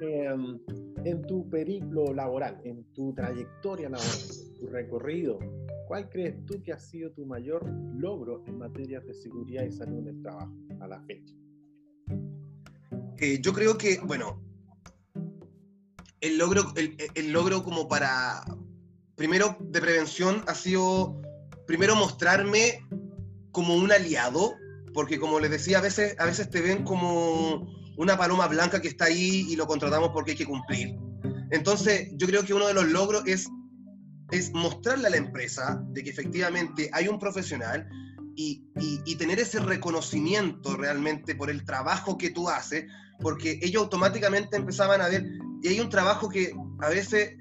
Em, 0.00 0.58
en 1.04 1.22
tu 1.22 1.48
periplo 1.48 2.12
laboral, 2.12 2.60
en 2.64 2.84
tu 2.92 3.14
trayectoria 3.14 3.88
laboral, 3.88 4.18
tu 4.58 4.66
recorrido, 4.66 5.38
¿cuál 5.86 6.08
crees 6.08 6.44
tú 6.46 6.62
que 6.62 6.72
ha 6.72 6.78
sido 6.78 7.10
tu 7.12 7.26
mayor 7.26 7.64
logro 7.94 8.44
en 8.46 8.58
materias 8.58 9.04
de 9.06 9.14
seguridad 9.14 9.64
y 9.64 9.72
salud 9.72 9.98
en 10.00 10.08
el 10.08 10.22
trabajo 10.22 10.52
a 10.80 10.88
la 10.88 11.00
fecha? 11.02 11.34
Eh, 13.18 13.40
yo 13.40 13.52
creo 13.52 13.76
que, 13.76 13.98
bueno, 14.00 14.42
el 16.20 16.38
logro, 16.38 16.72
el, 16.76 16.96
el, 17.14 17.32
logro 17.32 17.62
como 17.62 17.88
para, 17.88 18.44
primero 19.16 19.56
de 19.60 19.80
prevención 19.80 20.42
ha 20.46 20.54
sido, 20.54 21.20
primero 21.66 21.96
mostrarme 21.96 22.80
como 23.52 23.74
un 23.74 23.90
aliado, 23.90 24.54
porque 24.94 25.18
como 25.18 25.40
les 25.40 25.50
decía, 25.50 25.78
a 25.78 25.82
veces, 25.82 26.16
a 26.18 26.26
veces 26.26 26.50
te 26.50 26.60
ven 26.60 26.84
como 26.84 27.77
una 27.98 28.16
paloma 28.16 28.46
blanca 28.46 28.80
que 28.80 28.88
está 28.88 29.06
ahí 29.06 29.46
y 29.48 29.56
lo 29.56 29.66
contratamos 29.66 30.10
porque 30.10 30.30
hay 30.30 30.36
que 30.36 30.46
cumplir. 30.46 30.96
Entonces, 31.50 32.08
yo 32.14 32.28
creo 32.28 32.44
que 32.44 32.54
uno 32.54 32.68
de 32.68 32.74
los 32.74 32.88
logros 32.88 33.24
es, 33.26 33.48
es 34.30 34.52
mostrarle 34.52 35.08
a 35.08 35.10
la 35.10 35.16
empresa 35.16 35.82
de 35.88 36.04
que 36.04 36.10
efectivamente 36.10 36.88
hay 36.92 37.08
un 37.08 37.18
profesional 37.18 37.88
y, 38.36 38.64
y, 39.04 39.16
tener 39.16 39.40
ese 39.40 39.58
reconocimiento 39.58 40.76
realmente 40.76 41.34
por 41.34 41.50
el 41.50 41.64
trabajo 41.64 42.16
que 42.16 42.30
tú 42.30 42.48
haces, 42.48 42.84
porque 43.20 43.58
ellos 43.62 43.82
automáticamente 43.82 44.56
empezaban 44.56 45.00
a 45.00 45.08
ver, 45.08 45.26
y 45.60 45.66
hay 45.66 45.80
un 45.80 45.88
trabajo 45.88 46.28
que 46.28 46.52
a 46.78 46.88
veces 46.88 47.36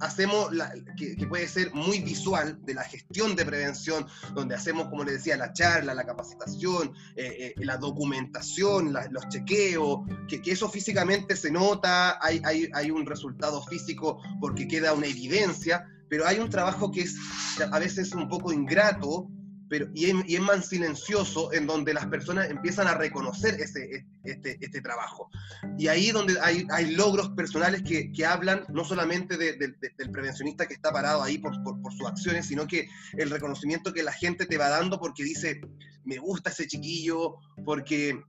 hacemos, 0.00 0.52
la, 0.52 0.72
que, 0.96 1.26
puede 1.26 1.46
ser 1.48 1.72
muy 1.74 2.00
visual, 2.00 2.58
de 2.64 2.74
la 2.74 2.84
gestión 2.84 3.36
de 3.36 3.44
prevención, 3.44 4.06
donde 4.34 4.54
hacemos, 4.54 4.88
como 4.88 5.04
les 5.04 5.14
decía, 5.14 5.36
la 5.36 5.52
charla, 5.52 5.94
la 5.94 6.04
capacitación, 6.04 6.92
eh, 7.16 7.54
eh, 7.56 7.64
la 7.64 7.76
documentación, 7.76 8.92
los 9.10 9.28
chequeos, 9.28 10.00
que, 10.28 10.42
que, 10.42 10.52
eso 10.52 10.68
físicamente 10.68 11.36
se 11.36 11.50
nota, 11.50 12.18
hay, 12.24 12.40
hay, 12.44 12.68
hay 12.72 12.90
un 12.90 13.06
resultado 13.06 13.62
físico 13.62 14.20
porque 14.40 14.66
queda 14.66 14.92
una 14.92 15.06
evidencia, 15.06 15.86
pero 16.08 16.26
hay 16.26 16.38
un 16.38 16.50
trabajo 16.50 16.90
que 16.90 17.02
es 17.02 17.16
a 17.70 17.78
veces 17.78 18.12
un 18.14 18.28
poco 18.28 18.52
ingrato, 18.52 19.28
pero, 19.70 19.88
y, 19.94 20.06
es, 20.06 20.40
más 20.40 20.66
silencioso, 20.66 21.52
en 21.52 21.64
donde 21.64 21.94
las 21.94 22.06
personas 22.06 22.50
empiezan 22.50 22.88
a 22.88 22.94
reconocer 22.94 23.54
ese, 23.60 24.04
este, 24.24 24.58
este 24.60 24.80
trabajo. 24.80 25.30
Y 25.78 25.86
ahí 25.86 26.10
donde 26.10 26.40
hay, 26.42 26.66
hay 26.70 26.90
logros 26.90 27.30
personales 27.30 27.82
que, 27.82 28.10
que 28.10 28.26
hablan 28.26 28.64
no 28.68 28.84
solamente 28.84 29.36
de, 29.36 29.52
del 29.52 30.10
prevencionista 30.10 30.66
que 30.66 30.74
está 30.74 30.92
parado 30.92 31.22
ahí 31.22 31.38
por, 31.38 31.52
por, 31.62 31.80
por, 31.80 31.92
sus 31.92 32.08
acciones, 32.08 32.46
sino 32.46 32.66
que 32.66 32.88
el 33.12 33.30
reconocimiento 33.30 33.92
que 33.92 34.02
la 34.02 34.12
gente 34.12 34.44
te 34.44 34.58
va 34.58 34.68
dando 34.68 34.98
porque 34.98 35.22
dice, 35.22 35.60
me 36.04 36.18
gusta 36.18 36.50
ese 36.50 36.66
chiquillo, 36.66 37.36
porque 37.64 38.20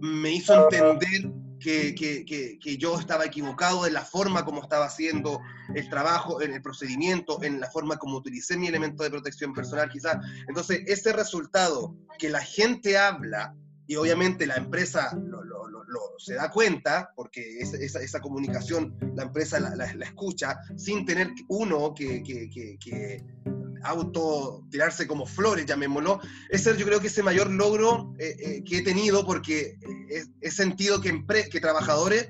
me 0.00 0.32
hizo 0.32 0.68
entender 0.70 1.32
que, 1.60 1.94
que, 1.94 2.58
que, 2.58 2.76
yo 2.78 2.98
estaba 2.98 3.26
equivocado 3.26 3.86
en 3.86 3.92
la 3.92 4.04
forma 4.04 4.44
como 4.44 4.62
estaba 4.62 4.86
haciendo 4.86 5.40
el 5.74 5.88
trabajo, 5.90 6.40
en 6.40 6.54
el 6.54 6.62
procedimiento, 6.62 7.42
en 7.42 7.60
la 7.60 7.70
forma 7.70 7.98
como 7.98 8.16
utilicé 8.16 8.56
mi 8.56 8.66
elemento 8.66 9.04
de 9.04 9.10
protección 9.10 9.52
personal 9.52 9.90
quizás. 9.90 10.16
Entonces, 10.48 10.82
ese 10.86 11.12
resultado 11.12 11.94
que 12.18 12.30
la 12.30 12.40
gente 12.40 12.96
habla 12.98 13.54
y 13.86 13.96
obviamente 13.96 14.46
la 14.46 14.56
empresa 14.56 15.14
lo, 15.14 15.42
lo, 15.44 15.66
lo, 15.68 16.00
se 16.18 16.34
da 16.34 16.50
cuenta, 16.50 17.10
porque 17.14 17.58
esa, 17.58 17.76
esa, 17.76 18.20
comunicación 18.20 18.96
la 19.16 19.24
empresa 19.24 19.58
la, 19.58 19.74
la, 19.74 20.04
escucha, 20.04 20.60
sin 20.76 21.04
tener 21.04 21.32
uno 21.48 21.92
que 21.92 22.22
auto 23.82 24.64
tirarse 24.70 25.06
como 25.06 25.26
flores, 25.26 25.66
llamémoslo. 25.66 26.20
Ese 26.48 26.76
yo 26.76 26.86
creo 26.86 27.00
que 27.00 27.08
es 27.08 27.18
el 27.18 27.24
mayor 27.24 27.50
logro 27.50 28.14
eh, 28.18 28.36
eh, 28.38 28.64
que 28.64 28.78
he 28.78 28.82
tenido 28.82 29.24
porque 29.24 29.78
eh, 30.10 30.24
he, 30.40 30.50
sentido 30.50 31.00
que, 31.00 31.24
que 31.50 31.60
trabajadores 31.60 32.28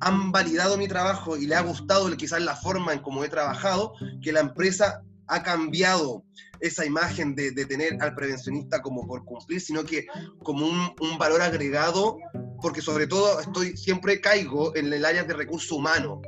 han 0.00 0.32
validado 0.32 0.76
mi 0.76 0.88
trabajo 0.88 1.36
y 1.36 1.46
le 1.46 1.54
ha 1.54 1.62
gustado 1.62 2.14
quizás 2.16 2.42
la 2.42 2.56
forma 2.56 2.92
en 2.92 3.00
cómo 3.00 3.24
he 3.24 3.28
trabajado, 3.28 3.94
que 4.20 4.32
la 4.32 4.40
empresa 4.40 5.02
ha 5.28 5.42
cambiado 5.42 6.24
esa 6.60 6.84
imagen 6.84 7.34
de, 7.34 7.52
de 7.52 7.66
tener 7.66 7.96
al 8.00 8.14
prevencionista 8.14 8.82
como 8.82 9.06
por 9.06 9.24
cumplir, 9.24 9.60
sino 9.60 9.84
que 9.84 10.06
como 10.42 10.66
un, 10.66 10.94
un, 11.00 11.18
valor 11.18 11.42
agregado, 11.42 12.18
porque 12.60 12.80
sobre 12.80 13.06
todo 13.06 13.40
estoy 13.40 13.76
siempre 13.76 14.20
caigo 14.20 14.74
en 14.76 14.92
el 14.92 15.04
área 15.04 15.24
de 15.24 15.34
recursos 15.34 15.72
humanos. 15.72 16.20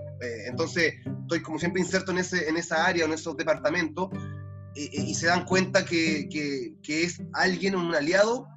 entonces, 0.46 0.94
estoy 1.22 1.42
como 1.42 1.58
siempre 1.58 1.82
inserto 1.82 2.12
en, 2.12 2.18
ese, 2.18 2.48
en 2.48 2.56
esa 2.56 2.84
área, 2.86 3.04
en 3.04 3.12
esos 3.12 3.36
departamentos, 3.36 4.10
y 4.74 5.14
se 5.14 5.26
dan 5.26 5.44
cuenta 5.44 5.84
que, 5.84 6.28
que, 6.28 7.02
es 7.02 7.22
alguien, 7.32 7.76
un 7.76 7.94
aliado 7.94 8.48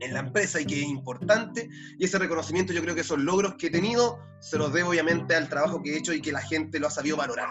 en 0.00 0.14
la 0.14 0.20
empresa 0.20 0.60
y 0.60 0.66
que 0.66 0.80
es 0.80 0.88
importante. 0.88 1.68
Y 1.98 2.04
ese 2.04 2.18
reconocimiento, 2.18 2.72
yo 2.72 2.82
creo 2.82 2.94
que 2.94 3.02
esos 3.02 3.18
logros 3.18 3.54
que 3.56 3.66
he 3.66 3.70
tenido, 3.70 4.18
se 4.40 4.58
los 4.58 4.72
debo 4.72 4.90
obviamente 4.90 5.34
al 5.34 5.48
trabajo 5.48 5.82
que 5.82 5.94
he 5.94 5.98
hecho 5.98 6.12
y 6.12 6.20
que 6.20 6.32
la 6.32 6.40
gente 6.40 6.78
lo 6.78 6.86
ha 6.86 6.90
sabido 6.90 7.16
valorar. 7.16 7.48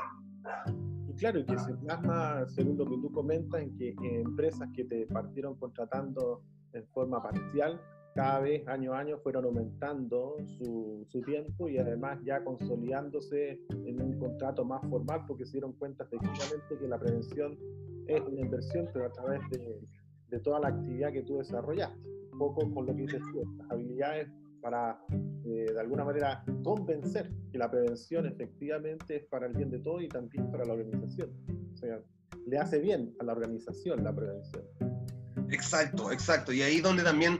Y 1.08 1.14
claro, 1.14 1.40
y 1.40 1.46
que 1.46 1.58
se 1.60 1.74
plasma, 1.76 2.46
según 2.48 2.78
lo 2.78 2.86
que 2.86 2.98
tú 2.98 3.12
comentas, 3.12 3.62
en 3.62 3.78
que 3.78 3.96
empresas 4.22 4.68
que 4.76 4.86
te 4.86 5.06
partieron 5.08 5.56
contratando 5.56 6.42
en 6.74 6.86
forma 6.88 7.22
parcial, 7.22 7.80
cada 8.16 8.40
vez 8.40 8.68
año 8.68 8.94
a 8.94 9.00
año 9.00 9.18
fueron 9.20 9.46
aumentando 9.46 10.38
su, 10.58 11.06
su, 11.10 11.22
tiempo 11.22 11.68
y 11.68 11.78
además 11.78 12.20
ya 12.24 12.44
consolidándose 12.44 13.60
en 13.70 14.02
un 14.02 14.20
contrato 14.20 14.64
más 14.64 14.82
formal 14.88 15.24
porque 15.28 15.46
se 15.46 15.54
dieron 15.54 15.74
cuenta 15.74 16.04
efectivamente 16.04 16.78
que 16.80 16.88
la 16.88 17.00
prevención 17.00 17.58
es 18.08 18.22
una 18.22 18.42
inversión, 18.42 18.90
pero 18.94 19.06
a 19.06 19.12
través 19.12 19.42
de, 19.50 19.80
de 20.30 20.40
toda 20.40 20.60
la 20.60 20.70
actividad 20.70 21.12
que 21.12 21.24
tú 21.24 21.38
desarrollaste. 21.38 21.98
Un 22.32 22.40
poco 22.40 22.74
con 22.74 22.86
lo 22.86 22.96
que 22.96 23.02
dices 23.04 23.22
tú, 23.32 23.44
las 23.58 23.72
habilidades 23.72 24.28
para 24.62 25.00
eh, 25.46 25.72
de 25.72 25.80
alguna 25.80 26.06
manera 26.06 26.44
convencer 26.64 27.30
que 27.52 27.58
la 27.58 27.70
prevención 27.70 28.26
efectivamente 28.26 29.18
es 29.18 29.26
para 29.26 29.46
el 29.46 29.54
bien 29.54 29.70
de 29.70 29.80
todo 29.80 30.02
y 30.02 30.08
también 30.08 30.50
para 30.50 30.66
la 30.66 30.74
organización. 30.74 31.32
O 31.74 31.78
sea, 31.78 32.02
le 32.48 32.58
hace 32.58 32.80
bien 32.80 33.14
a 33.20 33.26
la 33.26 33.34
organización 33.34 34.04
la 34.04 34.16
prevención. 34.16 34.64
Exacto, 35.52 36.12
exacto. 36.12 36.54
Y 36.54 36.62
ahí 36.62 36.80
donde 36.80 37.04
también 37.04 37.40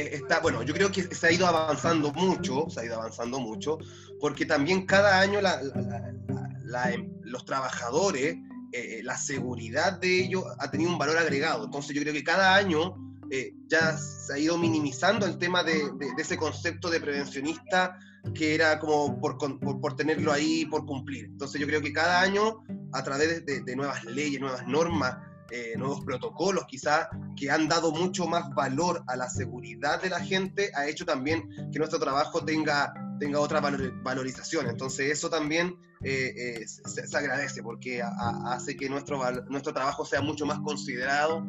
eh, 0.00 0.14
está, 0.14 0.40
bueno, 0.40 0.62
yo 0.62 0.74
creo 0.74 0.90
que 0.90 1.02
se 1.02 1.26
ha 1.26 1.32
ido 1.32 1.46
avanzando 1.46 2.12
mucho, 2.12 2.68
se 2.68 2.80
ha 2.80 2.84
ido 2.84 2.96
avanzando 2.96 3.40
mucho, 3.40 3.78
porque 4.20 4.46
también 4.46 4.86
cada 4.86 5.20
año 5.20 5.40
em, 5.40 7.10
los 7.22 7.44
trabajadores, 7.44 8.36
eh, 8.72 9.00
la 9.02 9.16
seguridad 9.16 9.98
de 10.00 10.24
ellos 10.24 10.44
ha 10.58 10.70
tenido 10.70 10.90
un 10.90 10.98
valor 10.98 11.18
agregado. 11.18 11.64
Entonces 11.64 11.94
yo 11.94 12.02
creo 12.02 12.12
que 12.12 12.24
cada 12.24 12.54
año 12.54 12.94
eh, 13.30 13.54
ya 13.66 13.96
se 13.96 14.34
ha 14.34 14.38
ido 14.38 14.58
minimizando 14.58 15.26
el 15.26 15.38
tema 15.38 15.62
de, 15.62 15.90
de, 15.98 16.14
de, 16.14 16.22
ese 16.22 16.36
concepto 16.36 16.90
de 16.90 17.00
prevencionista 17.00 17.98
que 18.34 18.54
era 18.54 18.78
como 18.78 19.18
por, 19.20 19.38
por, 19.38 19.96
tenerlo 19.96 20.32
ahí, 20.32 20.66
por 20.66 20.84
cumplir. 20.86 21.26
Entonces 21.26 21.60
yo 21.60 21.66
creo 21.66 21.80
que 21.80 21.92
cada 21.92 22.20
año, 22.20 22.62
a 22.92 23.02
través 23.02 23.44
de, 23.44 23.76
nuevas 23.76 24.04
leyes, 24.04 24.40
nuevas 24.40 24.66
normas, 24.66 25.16
eh, 25.50 25.74
nuevos 25.76 26.04
protocolos 26.04 26.64
quizás, 26.66 27.08
que 27.36 27.50
han 27.50 27.68
dado 27.68 27.92
mucho 27.92 28.26
más 28.26 28.52
valor 28.54 29.02
a 29.06 29.16
la 29.16 29.28
seguridad 29.28 30.02
de 30.02 30.10
la 30.10 30.20
gente, 30.20 30.70
ha 30.74 30.86
hecho 30.86 31.04
también 31.04 31.48
que 31.72 31.78
nuestro 31.78 31.98
trabajo 31.98 32.44
tenga, 32.44 32.94
tenga 33.18 33.40
otra 33.40 33.60
valorización. 33.60 34.68
Entonces 34.68 35.10
eso 35.10 35.30
también 35.30 35.76
eh, 36.02 36.60
eh, 36.60 36.66
se, 36.66 37.16
agradece 37.16 37.62
porque 37.62 38.02
hace 38.02 38.76
que 38.76 38.88
nuestro, 38.88 39.20
nuestro 39.48 39.72
trabajo 39.72 40.04
sea 40.04 40.20
mucho 40.20 40.46
más 40.46 40.58
considerado 40.60 41.44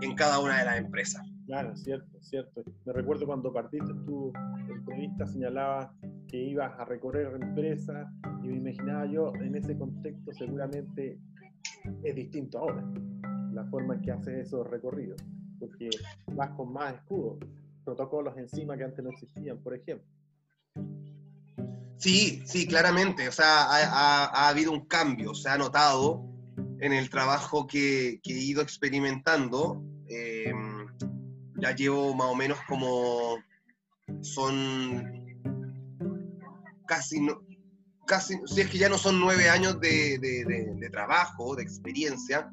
en 0.00 0.14
cada 0.14 0.38
una 0.38 0.58
de 0.58 0.64
las 0.64 0.78
empresas. 0.78 1.22
Claro, 1.46 1.76
cierto, 1.76 2.20
cierto. 2.22 2.62
Me 2.86 2.92
recuerdo 2.92 3.26
cuando 3.26 3.52
partiste 3.52 3.92
tu 4.06 4.32
entrevista, 4.68 5.26
señalabas 5.26 5.90
que 6.28 6.38
ibas 6.38 6.78
a 6.78 6.84
recorrer 6.84 7.34
empresas 7.34 8.08
y 8.42 8.48
me 8.48 8.56
imaginaba 8.56 9.06
yo 9.06 9.32
en 9.34 9.54
ese 9.56 9.76
contexto 9.76 10.32
seguramente 10.32 11.18
es 12.02 12.14
distinto 12.14 12.58
ahora, 12.58 12.84
la 13.52 13.64
forma 13.66 13.94
en 13.94 14.02
que 14.02 14.12
haces 14.12 14.46
esos 14.46 14.66
recorridos, 14.68 15.20
porque 15.58 15.90
vas 16.32 16.50
con 16.50 16.72
más 16.72 16.94
escudos, 16.94 17.38
protocolos 17.84 18.36
encima 18.36 18.76
que 18.76 18.84
antes 18.84 19.04
no 19.04 19.10
existían, 19.10 19.58
por 19.58 19.74
ejemplo. 19.74 20.06
Sí, 22.02 22.42
sí, 22.46 22.66
claramente. 22.66 23.28
O 23.28 23.32
sea, 23.32 23.62
ha, 23.62 24.48
habido 24.48 24.72
un 24.72 24.86
cambio, 24.86 25.34
se 25.34 25.48
ha 25.48 25.56
notado 25.56 26.24
en 26.80 26.92
el 26.92 27.08
trabajo 27.08 27.68
que, 27.68 28.20
he 28.24 28.32
ido 28.32 28.60
experimentando. 28.60 29.84
Em, 30.08 30.88
ya 31.60 31.74
llevo 31.76 32.12
más 32.12 32.26
o 32.26 32.34
menos 32.34 32.58
como 32.66 33.38
son 34.20 35.22
casi, 36.86 37.24
casi 38.04 38.36
si 38.46 38.62
es 38.62 38.68
que 38.68 38.78
ya 38.78 38.88
no 38.88 38.98
son 38.98 39.20
nueve 39.20 39.48
años 39.48 39.80
de, 39.80 40.18
de, 40.18 40.90
trabajo, 40.90 41.54
de 41.54 41.62
experiencia, 41.62 42.50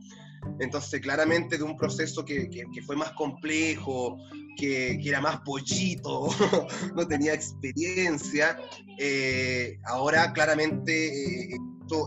entonces 0.59 1.01
claramente 1.01 1.57
de 1.57 1.63
un 1.63 1.77
proceso 1.77 2.25
que, 2.25 2.49
fue 2.85 2.95
más 2.95 3.11
complejo, 3.13 4.17
que, 4.57 4.99
que, 5.01 5.09
era 5.09 5.21
más 5.21 5.41
pollito, 5.41 6.29
no 6.95 7.07
tenía 7.07 7.33
experiencia, 7.33 8.57
eh, 8.97 9.79
ahora 9.85 10.33
claramente 10.33 11.53
eh, 11.53 11.57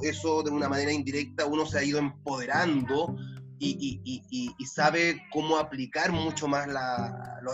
eso 0.02 0.42
de 0.42 0.50
una 0.50 0.68
manera 0.68 0.92
indirecta 0.92 1.46
uno 1.46 1.66
se 1.66 1.78
ha 1.78 1.82
ido 1.82 1.98
empoderando 1.98 3.16
y, 3.64 4.66
sabe 4.66 5.22
cómo 5.32 5.56
aplicar 5.56 6.10
mucho 6.12 6.48
más 6.48 6.66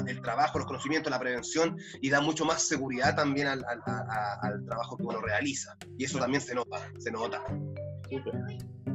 el 0.06 0.22
trabajo, 0.22 0.58
los 0.58 0.66
conocimientos, 0.66 1.10
la 1.10 1.18
prevención 1.18 1.76
y 2.00 2.08
da 2.08 2.20
mucho 2.20 2.44
más 2.44 2.62
seguridad 2.62 3.14
también 3.14 3.48
al, 3.48 3.64
trabajo 4.64 4.96
que 4.96 5.02
uno 5.02 5.20
realiza. 5.20 5.76
Y 5.98 6.04
eso 6.04 6.18
también 6.18 6.40
se 6.40 6.54
nota, 6.54 6.78
se 6.98 7.10
nota. 7.10 7.42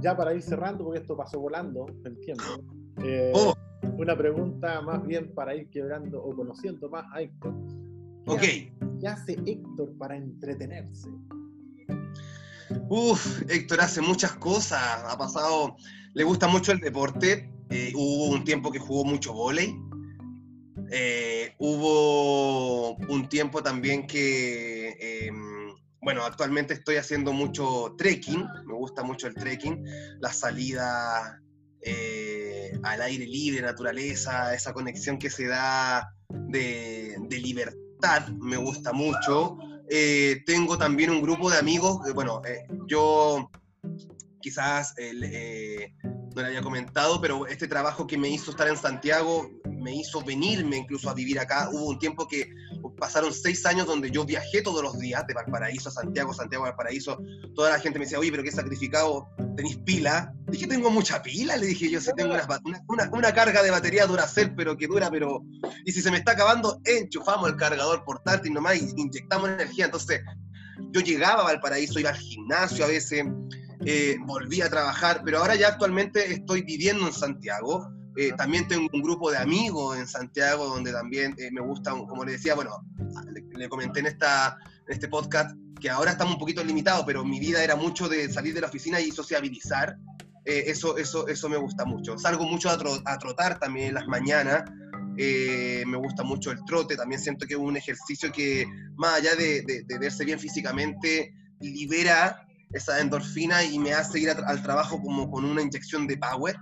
Ya 0.02 0.16
para 0.16 0.34
ir 0.34 0.42
cerrando, 0.42 0.84
porque 0.86 1.00
esto 1.00 1.16
pasó 1.16 1.40
volando, 1.40 1.86
entiendo. 2.06 2.44
Eh, 3.04 3.32
oh. 3.34 3.54
Una 3.98 4.18
pregunta 4.18 4.82
más 4.82 5.06
bien 5.06 5.34
para 5.34 5.56
ir 5.56 5.70
quebrando 5.70 6.24
o 6.24 6.36
conociendo 6.36 6.90
más 6.90 7.06
a 7.14 7.22
Héctor. 7.22 7.54
ok. 8.28 8.42
¿Qué 9.00 9.08
hace 9.08 9.34
Héctor 9.46 9.98
para 9.98 10.16
entretenerse? 10.16 11.10
Uf, 12.90 13.42
Héctor 13.50 13.82
hace 13.82 14.02
muchas 14.02 14.34
cosas. 14.34 15.04
Ha 15.06 15.18
pasado 15.18 15.76
le 16.14 16.24
gusta 16.24 16.48
mucho 16.48 16.72
el 16.72 16.80
deporte. 16.80 17.50
Eh, 17.70 17.92
hubo 17.96 18.30
un 18.30 18.44
tiempo 18.44 18.72
que 18.72 18.80
jugó 18.80 19.04
mucho 19.04 19.34
vóley. 19.34 19.76
Eh, 20.92 21.54
hubo 21.58 22.96
un 22.96 23.28
tiempo 23.28 23.64
también 23.64 24.06
que, 24.06 24.96
em, 25.00 25.53
bueno, 26.04 26.24
actualmente 26.24 26.74
estoy 26.74 26.98
haciendo 26.98 27.34
mucho 27.34 27.96
trekking. 27.98 28.46
Me 28.66 28.74
gusta 28.74 29.04
mucho 29.04 29.28
el 29.28 29.36
trekking. 29.36 29.84
La 30.20 30.32
salida 30.32 31.40
eh, 31.82 32.78
al 32.84 33.02
aire 33.02 33.26
libre, 33.26 33.62
naturaleza, 33.62 34.54
esa 34.54 34.74
conexión 34.74 35.18
que 35.18 35.30
se 35.30 35.48
da 35.48 36.14
de, 36.30 37.18
libertad, 37.30 38.28
me 38.40 38.58
gusta 38.58 38.94
mucho. 38.94 39.58
tengo 40.46 40.78
también 40.78 41.10
un 41.10 41.22
grupo 41.22 41.50
de 41.50 41.58
amigos, 41.58 42.00
bueno, 42.14 42.42
yo 42.88 43.50
quizás 44.44 44.94
eh, 44.98 45.94
no 46.04 46.42
le 46.42 46.48
había 46.48 46.62
comentado, 46.62 47.20
pero 47.22 47.48
este 47.48 47.68
trabajo 47.68 48.06
que 48.06 48.18
me 48.18 48.28
hizo 48.28 48.52
estar 48.52 48.68
en 48.68 48.78
Santiago 48.78 49.50
me 49.66 49.96
hizo 49.96 50.22
venirme 50.22 50.78
incluso 50.78 51.10
a 51.10 51.14
vivir 51.14 51.40
acá. 51.40 51.70
Hubo 51.72 51.90
un 51.90 52.00
tiempo 52.00 52.28
que 52.28 52.50
pasaron 52.98 53.34
seis 53.34 53.66
años 53.66 53.88
donde 53.88 54.12
yo 54.12 54.26
viajé 54.26 54.62
todos 54.62 54.84
los 54.84 55.00
días 55.00 55.26
de 55.28 55.34
Valparaíso 55.34 55.90
a 55.90 55.92
Santiago, 55.94 56.34
Santiago 56.34 56.66
a 56.66 56.70
Valparaíso. 56.70 57.22
Toda 57.56 57.72
la 57.72 57.80
gente 57.80 58.00
me 58.00 58.06
decía, 58.06 58.20
oye, 58.20 58.32
pero 58.32 58.44
qué 58.44 58.52
sacrificado, 58.52 59.28
¿tenéis 59.56 59.78
pila? 59.78 60.34
Dije, 60.48 60.68
tengo 60.68 60.90
mucha 60.92 61.22
pila, 61.22 61.56
le 61.56 61.68
dije 61.68 61.90
yo, 61.90 62.02
sí 62.02 62.12
tengo 62.16 62.34
una, 62.88 63.10
una, 63.12 63.34
carga 63.34 63.64
de 63.64 63.72
batería 63.72 64.06
Duracell, 64.06 64.54
pero 64.56 64.78
que 64.78 64.88
dura, 64.88 65.10
pero... 65.10 65.42
Y 65.86 65.92
si 65.94 66.02
se 66.02 66.12
me 66.12 66.18
está 66.18 66.34
acabando, 66.34 66.80
enchufamos 66.84 67.50
el 67.50 67.56
cargador 67.56 68.04
portátil 68.04 68.54
nomás 68.54 68.82
y 68.82 68.90
inyectamos 68.98 69.50
energía. 69.50 69.86
Entonces, 69.86 70.22
yo 70.92 71.02
llegaba 71.02 71.42
a 71.42 71.46
Valparaíso, 71.46 72.00
iba 72.00 72.10
al 72.10 72.18
gimnasio 72.18 72.86
a 72.86 72.88
veces, 72.88 73.26
eh, 73.86 74.18
volví 74.26 74.62
a 74.62 74.70
trabajar, 74.70 75.22
pero 75.26 75.40
ahora 75.40 75.56
ya 75.56 75.68
actualmente 75.70 76.32
estoy 76.34 76.62
viviendo 76.62 77.08
en 77.08 77.14
Santiago. 77.14 77.92
Eh, 78.16 78.32
también 78.38 78.68
tengo 78.68 78.88
un 78.94 79.02
grupo 79.02 79.32
de 79.32 79.38
amigos 79.38 79.98
en 79.98 80.08
Santiago 80.08 80.66
donde 80.68 80.92
también 80.92 81.36
eh, 81.38 81.50
me 81.52 81.62
gusta, 81.62 81.92
como 81.92 82.24
le 82.24 82.34
decía, 82.34 82.56
bueno, 82.56 82.86
le, 83.56 83.70
comenté 83.70 84.02
en, 84.02 84.06
esta, 84.08 84.58
en 84.88 84.94
este 84.94 85.08
podcast 85.08 85.58
que 85.82 85.90
ahora 85.90 86.12
estamos 86.12 86.36
un 86.36 86.40
poquito 86.40 86.64
limitados, 86.64 87.04
pero 87.06 87.26
mi 87.26 87.40
vida 87.40 87.64
era 87.64 87.76
mucho 87.76 88.08
de 88.08 88.32
salir 88.32 88.54
de 88.54 88.62
la 88.62 88.68
oficina 88.68 89.00
y 89.02 89.12
sociabilizar. 89.12 89.98
eso, 90.46 90.98
eso, 90.98 91.28
eso 91.28 91.50
me 91.50 91.58
gusta 91.58 91.86
mucho. 91.86 92.18
Salgo 92.18 92.46
mucho 92.46 92.70
a, 92.70 93.18
trotar 93.18 93.60
también 93.60 93.90
en 93.90 93.96
las 93.96 94.08
mañanas. 94.08 94.64
me 95.18 95.98
gusta 95.98 96.24
mucho 96.24 96.52
el 96.52 96.64
trote, 96.66 96.96
también 96.96 97.20
siento 97.20 97.46
que 97.46 97.56
es 97.56 97.60
un 97.60 97.76
ejercicio 97.76 98.32
que, 98.32 98.66
más 98.96 99.16
allá 99.16 99.36
de, 99.36 99.64
de 99.64 100.00
verse 100.00 100.24
bien 100.24 100.40
físicamente, 100.40 101.34
libera 101.60 102.46
esa 102.74 103.00
endorfina 103.00 103.64
y 103.64 103.80
me 103.80 103.94
hace 103.94 104.20
ir 104.20 104.30
al 104.30 104.64
trabajo 104.64 105.02
como 105.02 105.30
con 105.30 105.46
una 105.46 105.62
inyección 105.62 106.08
de 106.08 106.18
power. 106.18 106.56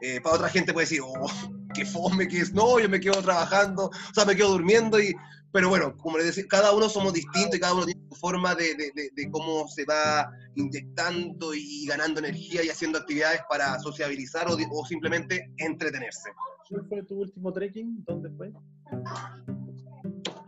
Eh, 0.00 0.20
para 0.20 0.34
otra 0.34 0.48
gente 0.48 0.72
puede 0.72 0.86
decir, 0.86 1.00
oh, 1.04 1.30
qué 1.74 1.86
fome 1.86 2.26
que 2.26 2.40
es, 2.40 2.52
no, 2.52 2.80
yo 2.80 2.88
me 2.88 3.00
quedo 3.00 3.22
trabajando, 3.22 3.86
o 3.86 4.14
sea, 4.14 4.24
me 4.24 4.34
quedo 4.34 4.50
durmiendo, 4.50 5.00
y, 5.00 5.14
pero 5.52 5.68
bueno, 5.68 5.96
como 5.96 6.18
les 6.18 6.26
decía, 6.26 6.44
cada 6.48 6.72
uno 6.72 6.88
somos 6.88 7.12
distintos 7.12 7.56
y 7.56 7.60
cada 7.60 7.74
uno 7.74 7.84
tiene 7.84 8.00
su 8.10 8.16
forma 8.16 8.54
de, 8.54 8.74
de, 8.74 9.10
de, 9.14 9.30
cómo 9.30 9.68
se 9.68 9.84
va 9.84 10.28
inyectando 10.56 11.54
y 11.54 11.86
ganando 11.86 12.18
energía 12.18 12.64
y 12.64 12.68
haciendo 12.68 12.98
actividades 12.98 13.42
para 13.48 13.78
sociabilizar 13.78 14.48
o, 14.48 14.56
o 14.56 14.86
simplemente 14.86 15.52
entretenerse. 15.58 16.30
¿Cuál 16.68 16.86
fue 16.88 17.02
tu 17.04 17.20
último 17.20 17.52
trekking? 17.52 18.02
¿Dónde 18.04 18.30
fue? 18.30 18.52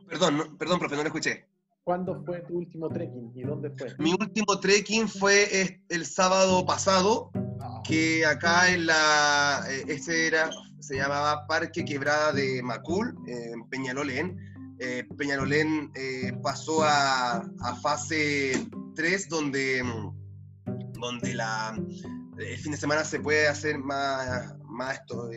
Perdón, 0.09 0.57
perdón, 0.59 0.79
profe, 0.81 0.97
no 0.97 1.03
lo 1.03 1.09
escuché. 1.09 1.54
¿Cuándo 1.85 2.25
fue 2.25 2.41
tu 2.41 2.57
último 2.57 2.89
trekking 2.89 3.33
y 3.35 3.43
dónde 3.43 3.71
fue? 3.77 3.95
Mi 3.99 4.15
último 4.15 4.59
trekking 4.59 5.07
fue 5.07 5.83
el 5.91 6.07
sábado 6.07 6.65
pasado, 6.65 7.31
que 7.87 8.25
acá 8.25 8.73
en 8.73 8.87
la, 8.87 9.63
eh, 9.69 9.85
este 9.89 10.29
era, 10.29 10.51
se 10.81 10.97
llamaba 10.97 11.47
Parque 11.47 11.85
Quebrada 11.85 12.33
de 12.33 12.63
Macul, 12.63 13.15
en 13.27 13.69
Peñalolén. 13.69 14.39
Eh, 14.79 15.05
Peñalolén 15.19 15.93
eh, 15.95 16.33
pasó 16.43 16.83
a, 16.85 17.45
fase 17.83 18.67
3, 18.97 19.29
donde, 19.29 19.85
donde 20.95 21.35
la, 21.35 21.79
el 22.39 22.57
fin 22.57 22.73
de 22.73 22.79
semana 22.79 23.05
se 23.05 23.21
puede 23.21 23.47
hacer 23.47 23.77
más, 23.77 24.55
más 24.63 24.95
esto, 25.01 25.29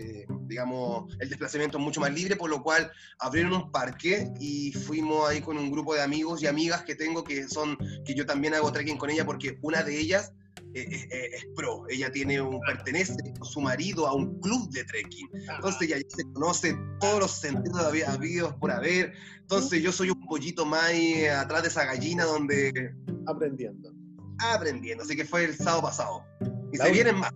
digamos, 0.47 1.15
el 1.19 1.29
desplazamiento 1.29 1.79
mucho 1.79 1.99
más 1.99 2.13
libre, 2.13 2.35
por 2.35 2.49
lo 2.49 2.63
cual 2.63 2.91
abrieron 3.19 3.53
un 3.53 3.71
parque 3.71 4.31
y 4.39 4.71
fuimos 4.71 5.29
ahí 5.29 5.41
con 5.41 5.57
un 5.57 5.71
grupo 5.71 5.93
de 5.93 6.01
amigos 6.01 6.41
y 6.41 6.47
amigas 6.47 6.83
que 6.83 6.95
tengo 6.95 7.23
que 7.23 7.47
son, 7.47 7.77
que 8.05 8.15
yo 8.15 8.25
también 8.25 8.53
hago 8.53 8.71
trekking 8.71 8.97
con 8.97 9.09
ella 9.09 9.25
porque 9.25 9.57
una 9.61 9.83
de 9.83 9.99
ellas 9.99 10.33
es, 10.73 11.47
pro, 11.55 11.85
ella 11.89 12.11
tiene 12.11 12.41
un, 12.41 12.59
pertenece 12.61 13.15
su 13.41 13.61
marido 13.61 14.07
a 14.07 14.13
un 14.13 14.39
club 14.39 14.69
de 14.71 14.83
trekking, 14.83 15.29
entonces 15.55 15.81
ella 15.81 15.97
se 16.07 16.23
conoce 16.33 16.77
todos 16.99 17.19
los 17.19 17.31
sentidos 17.31 17.81
habidos 18.07 18.53
por 18.55 18.71
haber, 18.71 19.13
entonces 19.39 19.81
yo 19.81 19.91
soy 19.91 20.09
un 20.09 20.25
pollito 20.27 20.65
más 20.65 20.91
atrás 21.35 21.63
de 21.63 21.69
esa 21.69 21.85
gallina 21.85 22.25
donde... 22.25 22.93
Aprendiendo. 23.25 23.91
Aprendiendo, 24.39 25.03
así 25.03 25.15
que 25.15 25.25
fue 25.25 25.45
el 25.45 25.55
sábado 25.55 25.83
pasado. 25.83 26.23
Y 26.71 26.77
se 26.77 26.91
vienen 26.91 27.17
más. 27.17 27.31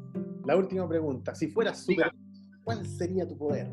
La 0.46 0.56
última 0.56 0.88
pregunta, 0.88 1.36
si 1.36 1.48
fueras 1.48 1.86
super, 1.86 2.12
¿cuál 2.64 2.86
sería 2.86 3.28
tu 3.28 3.38
poder? 3.38 3.68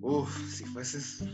Uf, 0.00 0.50
si 0.50 0.64
fueses. 0.64 1.24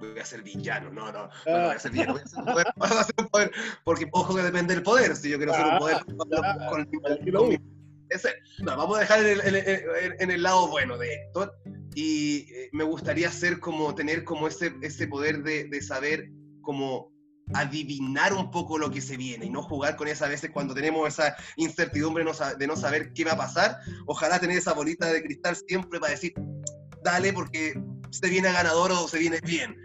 Voy 0.00 0.18
a 0.18 0.24
ser 0.24 0.42
villano, 0.42 0.90
no, 0.90 1.12
no, 1.12 1.26
no 1.26 1.30
voy 1.44 1.54
a 1.54 1.72
ah. 1.72 1.78
ser 1.78 1.92
villano, 1.92 2.12
voy 2.14 2.22
a 2.22 2.26
ser 2.26 2.38
un 2.38 2.46
poder, 2.46 2.66
a 2.80 3.04
ser 3.04 3.14
un 3.18 3.28
poder 3.28 3.52
porque 3.84 4.08
ojo 4.12 4.34
que 4.34 4.42
depende 4.42 4.74
del 4.74 4.82
poder, 4.82 5.16
si 5.16 5.30
yo 5.30 5.36
quiero 5.36 5.52
ser 5.52 5.64
un 5.64 5.72
ah, 5.72 5.78
poder 5.78 6.04
con, 6.06 6.80
el, 6.80 7.60
ese, 8.10 8.30
no, 8.60 8.76
vamos 8.76 8.96
a 8.96 9.00
dejar 9.00 9.26
en 9.26 9.40
el, 9.40 9.56
en, 10.20 10.30
el, 10.30 10.42
lado 10.42 10.68
bueno 10.68 10.96
de 10.96 11.12
esto. 11.14 11.52
y 11.94 12.46
eh, 12.52 12.70
me 12.72 12.84
gustaría 12.84 13.30
ser 13.30 13.60
como, 13.60 13.94
tener 13.94 14.24
como 14.24 14.48
ese, 14.48 14.74
ese 14.82 15.08
poder 15.08 15.42
de, 15.42 15.64
de 15.64 15.82
saber 15.82 16.30
como 16.62 17.12
adivinar 17.54 18.32
un 18.32 18.50
poco 18.50 18.78
lo 18.78 18.90
que 18.90 19.00
se 19.00 19.16
viene 19.16 19.46
y 19.46 19.50
no 19.50 19.62
jugar 19.62 19.96
con 19.96 20.08
esa 20.08 20.28
veces 20.28 20.50
cuando 20.50 20.74
tenemos 20.74 21.08
esa 21.08 21.36
incertidumbre 21.56 22.24
de 22.58 22.66
no 22.66 22.76
saber 22.76 23.12
qué 23.12 23.24
va 23.24 23.32
a 23.32 23.38
pasar. 23.38 23.78
Ojalá 24.06 24.38
tener 24.38 24.58
esa 24.58 24.74
bolita 24.74 25.06
de 25.12 25.22
cristal 25.22 25.56
siempre 25.56 26.00
para 26.00 26.12
decir, 26.12 26.34
dale 27.02 27.32
porque 27.32 27.80
se 28.10 28.28
viene 28.28 28.52
ganador 28.52 28.92
o 28.92 29.08
se 29.08 29.18
viene 29.18 29.40
bien. 29.40 29.76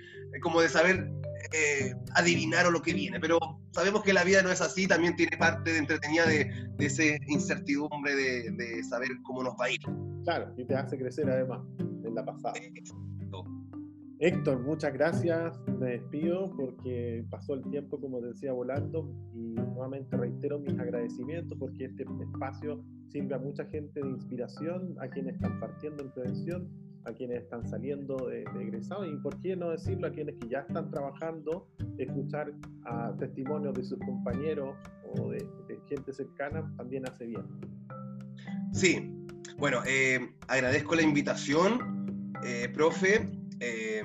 Como 0.41 0.61
de 0.61 0.70
saber 0.70 1.09
eh, 1.55 1.93
adivinar 2.16 2.66
o 2.66 2.72
lo 2.72 2.82
que 2.82 2.93
viene. 2.93 3.20
Pero 3.20 3.38
sabemos 3.72 4.03
que 4.03 4.14
la 4.14 4.24
vida 4.24 4.41
no 4.41 4.51
es 4.51 4.61
así, 4.61 4.88
también 4.88 5.16
tiene 5.16 5.38
parte 5.38 5.72
de 5.72 5.78
entretenida 5.78 6.26
de, 6.26 6.51
de 6.78 6.86
esa 6.86 7.03
incertidumbre 7.28 8.16
de, 8.16 8.51
de, 8.51 8.84
saber 8.84 9.09
cómo 9.24 9.43
nos 9.43 9.53
va 9.53 9.66
a 9.66 9.72
ir. 9.72 9.80
Claro, 10.24 10.53
y 10.57 10.66
te 10.66 10.76
hace 10.76 10.97
crecer 10.97 11.30
además 11.30 11.61
en 11.80 12.16
la 12.16 12.26
pasada. 12.26 12.55
Héctor, 14.26 14.61
muchas 14.61 14.93
gracias. 14.93 15.59
Me 15.82 15.97
despido 15.97 16.49
porque 16.55 17.26
pasó 17.30 17.55
el 17.55 17.61
tiempo, 17.69 17.99
como 17.99 18.21
decía, 18.21 18.53
volando 18.53 19.13
y 19.34 19.53
nuevamente 19.53 20.15
reitero 20.15 20.59
mis 20.59 20.80
agradecimientos 20.80 21.57
porque 21.59 21.84
este 21.84 22.05
espacio 22.21 22.82
sirve 23.09 23.36
a 23.36 23.38
mucha 23.38 23.65
gente 23.65 23.99
de 23.99 24.07
inspiración, 24.07 24.95
a 25.01 25.09
quienes 25.09 25.36
están 25.36 25.59
partiendo 25.59 26.03
en 26.05 26.11
prevención, 26.11 26.69
a 27.03 27.11
quienes 27.11 27.43
están 27.43 27.67
saliendo 27.67 28.15
de, 28.30 28.45
de 28.53 28.63
egresados 28.63 29.09
y, 29.11 29.17
por 29.17 29.38
qué 29.41 29.57
no 29.57 29.71
decirlo, 29.71 30.07
a 30.07 30.11
quienes 30.11 30.36
que 30.39 30.47
ya 30.47 30.59
están 30.59 30.89
trabajando, 30.89 31.67
escuchar 31.97 32.53
a 32.86 33.13
testimonios 33.19 33.74
de 33.74 33.84
sus 33.84 33.99
compañeros 33.99 34.74
o 35.17 35.32
de, 35.32 35.39
de 35.67 35.82
gente 35.89 36.13
cercana 36.13 36.74
también 36.78 37.05
hace 37.09 37.26
bien. 37.26 37.43
Sí, 38.71 39.13
bueno, 39.57 39.82
eh, 39.86 40.32
agradezco 40.47 40.95
la 40.95 41.01
invitación, 41.01 42.32
eh, 42.41 42.69
profe. 42.74 43.43
Eh, 43.60 44.04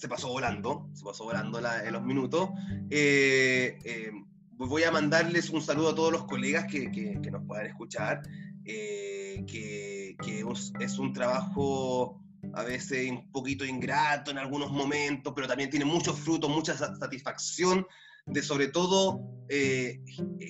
se 0.00 0.08
pasó 0.08 0.28
volando, 0.28 0.88
se 0.94 1.04
pasó 1.04 1.24
volando 1.24 1.60
la, 1.60 1.84
en 1.84 1.92
los 1.92 2.02
minutos. 2.02 2.48
Eh, 2.88 3.78
eh, 3.84 4.10
voy 4.56 4.82
a 4.84 4.90
mandarles 4.90 5.50
un 5.50 5.60
saludo 5.60 5.90
a 5.90 5.94
todos 5.94 6.10
los 6.10 6.24
colegas 6.24 6.66
que, 6.66 6.90
que, 6.90 7.20
que 7.20 7.30
nos 7.30 7.44
puedan 7.46 7.66
escuchar, 7.66 8.22
eh, 8.64 9.44
que, 9.46 10.16
que, 10.22 10.44
es 10.80 10.98
un 10.98 11.12
trabajo 11.12 12.18
a 12.54 12.62
veces 12.64 13.10
un 13.10 13.30
poquito 13.30 13.64
ingrato 13.64 14.30
en 14.30 14.38
algunos 14.38 14.70
momentos, 14.72 15.34
pero 15.36 15.46
también 15.46 15.68
tiene 15.68 15.84
muchos 15.84 16.18
frutos, 16.18 16.50
mucha 16.50 16.74
satisfacción 16.76 17.86
de 18.30 18.42
sobre 18.42 18.68
todo 18.68 19.20
eh, 19.52 20.00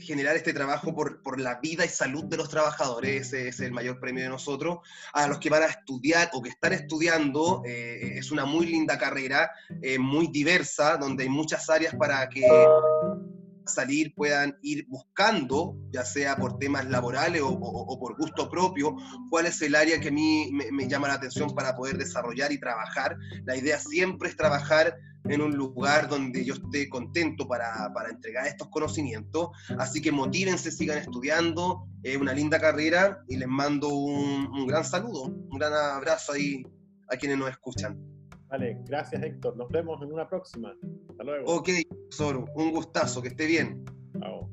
generar 0.02 0.36
este 0.36 0.52
trabajo 0.52 0.94
por, 0.94 1.22
por, 1.22 1.40
la 1.40 1.58
vida 1.58 1.86
y 1.86 1.88
salud 1.88 2.24
de 2.24 2.36
los 2.36 2.50
trabajadores, 2.50 3.28
ese 3.28 3.48
es 3.48 3.60
el 3.60 3.72
mayor 3.72 3.98
premio 3.98 4.22
de 4.22 4.28
nosotros. 4.28 4.80
A 5.14 5.26
los 5.26 5.38
que 5.38 5.48
van 5.48 5.62
a 5.62 5.66
estudiar 5.66 6.28
o 6.34 6.42
que 6.42 6.50
están 6.50 6.74
estudiando, 6.74 7.62
eh, 7.64 8.18
es 8.18 8.30
una 8.30 8.44
muy 8.44 8.66
linda 8.66 8.98
carrera, 8.98 9.50
eh, 9.80 9.98
muy 9.98 10.26
diversa, 10.26 10.98
donde 10.98 11.22
hay 11.22 11.30
muchas 11.30 11.70
áreas 11.70 11.94
para 11.94 12.28
que 12.28 12.46
salir 13.72 14.14
puedan 14.14 14.58
ir 14.62 14.86
buscando, 14.88 15.76
ya 15.92 16.04
sea 16.04 16.36
por 16.36 16.58
temas 16.58 16.88
laborales 16.88 17.42
o, 17.42 17.48
o, 17.48 17.92
o, 17.92 17.98
por 17.98 18.16
gusto 18.16 18.50
propio, 18.50 18.96
cuál 19.30 19.46
es 19.46 19.60
el 19.62 19.74
área 19.74 20.00
que 20.00 20.08
a 20.08 20.12
mí 20.12 20.50
me, 20.52 20.70
me 20.72 20.88
llama 20.88 21.08
la 21.08 21.14
atención 21.14 21.54
para 21.54 21.76
poder 21.76 21.98
desarrollar 21.98 22.52
y 22.52 22.60
trabajar. 22.60 23.16
La 23.44 23.56
idea 23.56 23.78
siempre 23.78 24.28
es 24.28 24.36
trabajar 24.36 24.94
en 25.28 25.40
un 25.40 25.54
lugar 25.56 26.08
donde 26.08 26.44
yo 26.44 26.54
esté 26.54 26.88
contento 26.88 27.46
para, 27.46 27.92
para 27.92 28.10
entregar 28.10 28.46
estos 28.46 28.68
conocimientos. 28.68 29.48
Así 29.78 30.00
que 30.00 30.12
motívense, 30.12 30.70
sigan 30.70 30.98
estudiando, 30.98 31.86
es 32.02 32.16
una 32.16 32.32
linda 32.32 32.58
carrera 32.58 33.22
y 33.28 33.36
les 33.36 33.48
mando 33.48 33.88
un, 33.88 34.46
un, 34.46 34.66
gran 34.66 34.84
saludo, 34.84 35.24
un 35.24 35.58
gran 35.58 35.72
abrazo 35.72 36.32
ahí 36.32 36.62
a 37.08 37.16
quienes 37.16 37.38
nos 37.38 37.50
escuchan. 37.50 37.98
Vale, 38.50 38.78
gracias 38.84 39.22
Héctor, 39.22 39.56
nos 39.56 39.68
vemos 39.68 40.02
en 40.02 40.12
una 40.12 40.28
próxima. 40.28 40.74
Hasta 41.08 41.22
luego. 41.24 41.54
Ok, 41.54 41.68
Zoro, 42.12 42.46
un 42.54 42.72
gustazo, 42.72 43.22
que 43.22 43.28
esté 43.28 43.46
bien. 43.46 43.84
Chao. 44.18 44.50